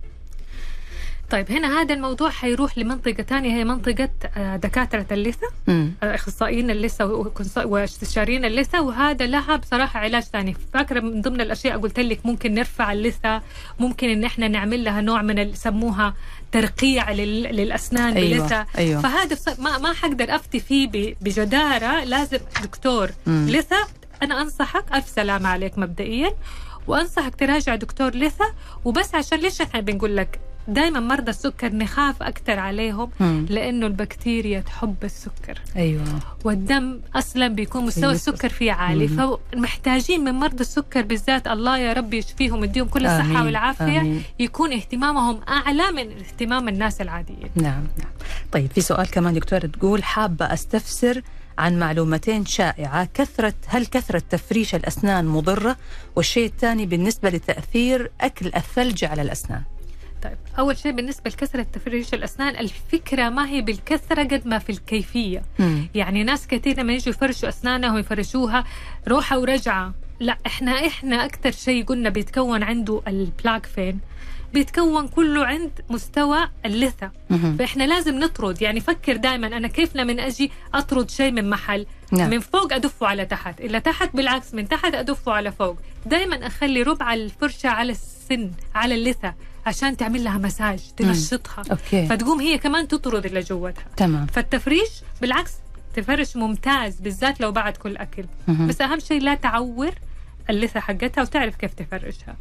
طيب 1.29 1.51
هنا 1.51 1.81
هذا 1.81 1.93
الموضوع 1.93 2.29
حيروح 2.29 2.77
لمنطقة 2.77 3.23
ثانية 3.23 3.53
هي 3.57 3.63
منطقة 3.63 4.09
آه، 4.38 4.55
دكاترة 4.55 5.05
اللثة. 5.11 5.47
مم. 5.67 5.91
آه، 6.03 6.15
أخصائيين 6.15 6.69
اللثة 6.71 7.05
واستشاريين 7.65 8.45
اللثة. 8.45 8.81
وهذا 8.81 9.25
لها 9.25 9.55
بصراحة 9.55 9.99
علاج 9.99 10.23
ثاني. 10.23 10.55
فاكرة 10.73 10.99
من 10.99 11.21
ضمن 11.21 11.41
الأشياء 11.41 11.77
قلت 11.77 11.99
لك 11.99 12.25
ممكن 12.25 12.53
نرفع 12.53 12.91
اللثة 12.93 13.41
ممكن 13.79 14.09
إن 14.09 14.23
إحنا 14.23 14.47
نعمل 14.47 14.83
لها 14.83 15.01
نوع 15.01 15.21
من 15.21 15.39
اللي 15.39 15.53
يسموها 15.53 16.13
ترقيع 16.51 17.11
لل- 17.11 17.43
للأسنان 17.55 18.13
أيوة، 18.17 18.43
بلثه 18.43 18.65
أيوة. 18.77 19.01
فهذا 19.01 19.38
ما 19.59 19.77
ما 19.77 19.93
حقدر 19.93 20.35
أفتي 20.35 20.59
فيه 20.59 20.88
بجدارة. 21.21 22.03
لازم 22.03 22.39
دكتور 22.63 23.09
مم. 23.27 23.47
لثة 23.49 23.88
أنا 24.23 24.41
أنصحك 24.41 24.83
ألف 24.93 25.07
سلامة 25.09 25.49
عليك 25.49 25.77
مبدئيا. 25.77 26.33
وأنصحك 26.88 27.35
تراجع 27.35 27.75
دكتور 27.75 28.15
لثة. 28.15 28.45
وبس 28.85 29.15
عشان 29.15 29.39
ليش 29.39 29.61
إحنا 29.61 29.79
بنقول 29.79 30.17
لك 30.17 30.39
دائما 30.67 30.99
مرضى 30.99 31.30
السكر 31.30 31.73
نخاف 31.75 32.23
أكثر 32.23 32.60
عليهم 32.60 33.10
مم. 33.19 33.45
لأنه 33.49 33.88
البكتيريا 33.88 34.60
تحب 34.60 34.95
السكر. 35.04 35.62
أيوه. 35.75 36.04
والدم 36.43 36.99
أصلا 37.15 37.47
بيكون 37.47 37.86
مستوى 37.86 38.04
أيوة. 38.04 38.15
السكر 38.15 38.49
فيه 38.49 38.71
عالي. 38.71 39.08
فمحتاجين 39.08 40.23
من 40.23 40.32
مرضى 40.32 40.62
السكر 40.62 41.01
بالذات 41.01 41.47
الله 41.47 41.78
يا 41.78 41.93
رب 41.93 42.13
يشفيهم 42.13 42.60
ويديهم 42.60 42.88
كل 42.88 43.06
الصحة 43.06 43.21
آمين. 43.21 43.41
والعافية. 43.41 43.99
آمين. 44.01 44.23
يكون 44.39 44.73
اهتمامهم 44.73 45.39
أعلى 45.49 45.91
من 45.91 46.12
اهتمام 46.12 46.67
الناس 46.67 47.01
العاديين. 47.01 47.49
نعم 47.56 47.84
نعم. 47.97 48.12
طيب 48.51 48.71
في 48.71 48.82
سؤال 48.82 49.12
كمان 49.12 49.34
دكتورة 49.34 49.65
تقول 49.65 50.04
حابة 50.04 50.54
أستفسر 50.54 51.21
عن 51.58 51.80
معلومتين 51.80 52.45
شائعة. 52.45 53.10
كثرة 53.13 53.54
هل 53.67 53.86
كثرة 53.86 54.23
تفريش 54.30 54.75
الأسنان 54.75 55.25
مضرة؟ 55.25 55.78
والشيء 56.15 56.45
الثاني 56.45 56.86
بالنسبة 56.86 57.30
لتأثير 57.30 58.12
أكل 58.21 58.51
الثلج 58.56 59.06
على 59.06 59.21
الأسنان. 59.21 59.62
طيب 60.25 60.38
أول 60.59 60.77
شيء 60.77 60.91
بالنسبة 60.91 61.29
لكثره 61.29 61.65
تفريش 61.73 62.13
الأسنان 62.13 62.55
الفكرة 62.55 63.29
ما 63.29 63.49
هي 63.49 63.61
بالكثره 63.61 64.23
قد 64.23 64.47
ما 64.47 64.59
في 64.59 64.71
الكيفية. 64.71 65.43
مم. 65.59 65.88
يعني 65.95 66.23
ناس 66.23 66.47
كثير 66.47 66.79
لما 66.79 66.93
يجوا 66.93 67.09
يفرشوا 67.09 67.49
أسنانهم 67.49 67.97
يفرشوها 67.97 68.63
روحة 69.07 69.39
ورجعة. 69.39 69.93
لا 70.19 70.38
إحنا 70.45 70.88
إحنا 70.88 71.25
أكثر 71.25 71.51
شيء 71.51 71.85
قلنا 71.85 72.09
بيتكون 72.09 72.63
عنده 72.63 73.01
البلاك 73.07 73.65
فين؟ 73.65 73.99
بيتكون 74.53 75.07
كله 75.07 75.45
عند 75.45 75.71
مستوى 75.89 76.49
اللثة. 76.65 77.11
مهم. 77.29 77.57
فإحنا 77.57 77.83
لازم 77.83 78.19
نطرد. 78.19 78.61
يعني 78.61 78.79
فكر 78.79 79.15
دائما 79.15 79.47
أنا 79.47 79.67
كيف 79.67 79.95
لما 79.95 80.27
أجي 80.27 80.51
أطرد 80.73 81.09
شيء 81.09 81.31
من 81.31 81.49
محل؟ 81.49 81.85
نعم. 82.11 82.29
من 82.29 82.39
فوق 82.39 82.73
أدفه 82.73 83.07
على 83.07 83.25
تحت. 83.25 83.61
إلا 83.61 83.79
تحت 83.79 84.15
بالعكس 84.15 84.53
من 84.53 84.67
تحت 84.67 84.93
أدفه 84.95 85.31
على 85.31 85.51
فوق. 85.51 85.77
دائما 86.05 86.47
أخلي 86.47 86.81
ربع 86.81 87.13
الفرشة 87.13 87.69
على 87.69 87.91
السن 87.91 88.51
على 88.75 88.95
اللثة. 88.95 89.33
عشان 89.65 89.97
تعمل 89.97 90.23
لها 90.23 90.38
مساج 90.38 90.80
تنشطها. 90.97 91.63
أوكي. 91.71 92.08
فتقوم 92.08 92.39
هي 92.39 92.58
كمان 92.58 92.88
تطرد 92.88 93.25
اللي 93.25 93.39
جوتها. 93.39 93.86
تمام. 93.97 94.25
فالتفريش 94.25 94.89
بالعكس 95.21 95.51
تفرش 95.95 96.36
ممتاز 96.36 96.95
بالذات 96.99 97.41
لو 97.41 97.51
بعد 97.51 97.78
كل 97.78 97.97
أكل. 97.97 98.25
مهم. 98.47 98.67
بس 98.67 98.82
أهم 98.82 98.99
شيء 98.99 99.21
لا 99.21 99.36
تعور 99.36 99.91
اللثة 100.49 100.80
حقتها 100.80 101.21
وتعرف 101.21 101.56
كيف 101.56 101.73
تفرشها. 101.73 102.36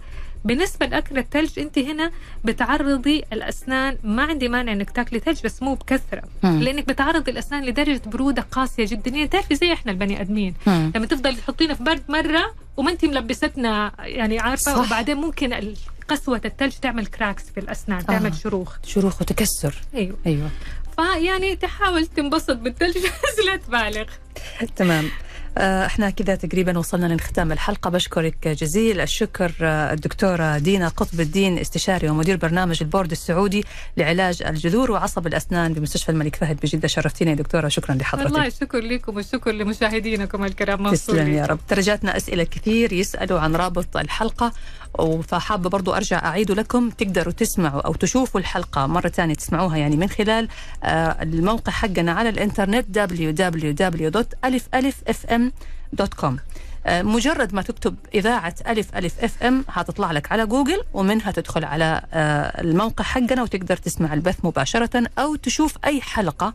بالنسبة 0.44 0.86
لأكل 0.86 1.18
الثلج 1.18 1.58
أنت 1.58 1.78
هنا 1.78 2.10
بتعرضي 2.44 3.22
الأسنان. 3.32 3.96
ما 4.04 4.22
عندي 4.22 4.48
مانع 4.48 4.72
إنك 4.72 4.90
تاكلي 4.90 5.18
ثلج 5.20 5.38
بس 5.44 5.62
مو 5.62 5.74
بكثرة. 5.74 6.22
مم. 6.42 6.60
لأنك 6.62 6.88
بتعرضي 6.88 7.30
الأسنان 7.30 7.64
لدرجة 7.64 8.00
برودة 8.06 8.42
قاسية 8.42 8.86
جدا. 8.86 9.10
يعني 9.10 9.28
تعرفي 9.28 9.54
زي 9.54 9.72
إحنا 9.72 9.92
البني 9.92 10.20
آدمين. 10.20 10.54
مم. 10.66 10.92
لما 10.94 11.06
تفضل 11.06 11.36
تحطينا 11.36 11.74
في 11.74 11.84
برد 11.84 12.02
مرة 12.08 12.54
وما 12.76 12.90
انت 12.90 13.04
ملبستنا 13.04 13.92
يعني 13.98 14.38
عارفة 14.38 14.74
صح. 14.74 14.86
وبعدين 14.86 15.16
ممكن 15.16 15.52
ال- 15.52 15.76
قسوة 16.08 16.40
الثلج 16.44 16.72
تعمل 16.72 17.06
cracks 17.06 17.42
في 17.50 17.60
الأسنان 17.60 18.06
تعمل 18.06 18.30
آه. 18.30 18.34
شروخ. 18.34 18.76
شروخ 18.86 19.20
وتكسر. 19.22 19.74
أيوه. 19.94 20.16
أيوه. 20.26 20.50
فيعني 20.96 21.56
تحاول 21.56 22.06
تنبسط 22.06 22.56
بالثلج 22.56 22.98
بس 23.24 23.44
لا 23.46 23.56
تبالغ. 23.56 24.04
تمام. 24.76 25.08
إحنا 25.58 26.10
كذا 26.10 26.34
تقريبا 26.34 26.78
وصلنا 26.78 27.14
لختام 27.14 27.52
الحلقة. 27.52 27.90
بشكرك 27.90 28.48
جزيل 28.48 29.00
الشكر 29.00 29.52
آه، 29.62 29.92
الدكتورة 29.92 30.58
دينا 30.58 30.88
قطب 30.88 31.20
الدين 31.20 31.58
استشاري 31.58 32.08
ومدير 32.08 32.36
برنامج 32.36 32.78
البورد 32.82 33.10
السعودي 33.10 33.64
لعلاج 33.96 34.42
الجذور 34.42 34.90
وعصب 34.90 35.26
الأسنان 35.26 35.72
بمستشفى 35.72 36.08
الملك 36.08 36.36
فهد 36.36 36.60
بجدة. 36.60 36.88
شرفتينا 36.88 37.30
يا 37.30 37.36
دكتورة 37.36 37.68
شكرا 37.68 37.94
لحضرتك. 37.94 38.26
والله 38.26 38.46
الشكر 38.46 38.78
لكم 38.78 39.16
والشكر 39.16 39.52
لمشاهدينكم 39.52 40.44
الكرام 40.44 40.76
تسلم 40.78 40.88
مبسوطين 40.88 41.34
يا 41.34 41.46
رب. 41.46 41.58
ترجاتنا 41.68 42.16
أسئلة 42.16 42.44
كثير 42.44 42.92
يسألوا 42.92 43.40
عن 43.40 43.56
رابط 43.56 43.96
الحلقة 43.96 44.52
فحابة 45.28 45.70
برضو 45.70 45.92
أرجع 45.92 46.24
أعيد 46.24 46.50
لكم. 46.50 46.90
تقدروا 46.90 47.32
تسمعوا 47.32 47.80
أو 47.80 47.94
تشوفوا 47.94 48.40
الحلقة 48.40 48.86
مرة 48.86 49.08
ثانية 49.08 49.34
تسمعوها 49.34 49.76
يعني 49.76 49.96
من 49.96 50.08
خلال 50.08 50.48
آه، 50.84 51.22
الموقع 51.22 51.72
حقنا 51.72 52.12
على 52.12 52.28
الإنترنت 55.44 55.54
www.alifalifm.com 55.94 56.54
آه، 56.86 57.02
مجرد 57.02 57.54
ما 57.54 57.62
تكتب 57.62 57.96
إذاعة 58.14 58.54
ألف 58.68 58.96
ألف 58.96 59.24
أف 59.24 59.42
أم 59.42 59.64
هتطلع 59.68 60.12
لك 60.12 60.32
على 60.32 60.46
جوجل 60.46 60.82
ومنها 60.94 61.30
تدخل 61.30 61.64
على 61.64 62.02
آه، 62.12 62.60
الموقع 62.60 63.04
حقنا 63.04 63.42
وتقدر 63.42 63.76
تسمع 63.76 64.14
البث 64.14 64.36
مباشرة 64.44 65.06
أو 65.18 65.34
تشوف 65.36 65.76
أي 65.84 66.00
حلقة 66.00 66.54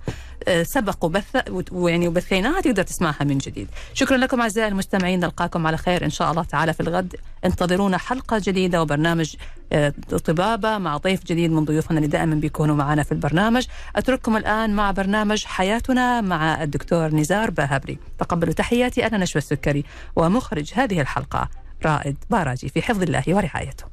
سبق 0.64 1.06
وبث 1.06 1.26
ويعني 1.72 2.08
وبثيناها 2.08 2.62
تقدر 2.62 2.84
تسمعها 2.84 3.24
من 3.24 3.38
جديد. 3.38 3.68
شكرا 3.94 4.18
لكم 4.18 4.42
أعزائي 4.42 4.68
المستمعين 4.68 5.20
نلقاكم 5.20 5.68
على 5.68 5.78
خير 5.78 6.06
إن 6.06 6.10
شاء 6.10 6.32
الله 6.32 6.44
تعالى 6.44 6.74
في 6.74 6.80
الغد. 6.80 7.16
انتظرونا 7.46 7.98
حلقة 7.98 8.42
جديدة 8.44 8.82
وبرنامج 8.82 9.36
آه، 9.74 9.94
طبابة 10.26 10.78
مع 10.78 10.98
ضيف 10.98 11.24
جديد 11.24 11.52
من 11.52 11.66
ضيوفنا 11.66 11.98
اللي 11.98 12.08
دائما 12.08 12.36
بيكونوا 12.36 12.76
معنا 12.76 13.04
في 13.04 13.12
البرنامج. 13.12 13.66
أترككم 13.96 14.38
الآن 14.38 14.76
مع 14.76 14.92
برنامج 14.92 15.46
حياتنا 15.46 16.22
مع 16.22 16.64
الدكتور 16.64 17.16
نزار 17.16 17.52
باهبري 17.52 17.98
تقبلوا 18.20 18.54
تحياتي 18.54 19.08
أنا 19.08 19.18
نشوى 19.18 19.42
السكري 19.42 19.84
ومخرج 20.16 20.72
هذه 20.74 21.02
الحلقة 21.02 21.50
رائد 21.86 22.18
باراجي 22.30 22.70
في 22.70 22.82
حفظ 22.82 23.02
الله 23.04 23.24
ورعايته. 23.28 23.86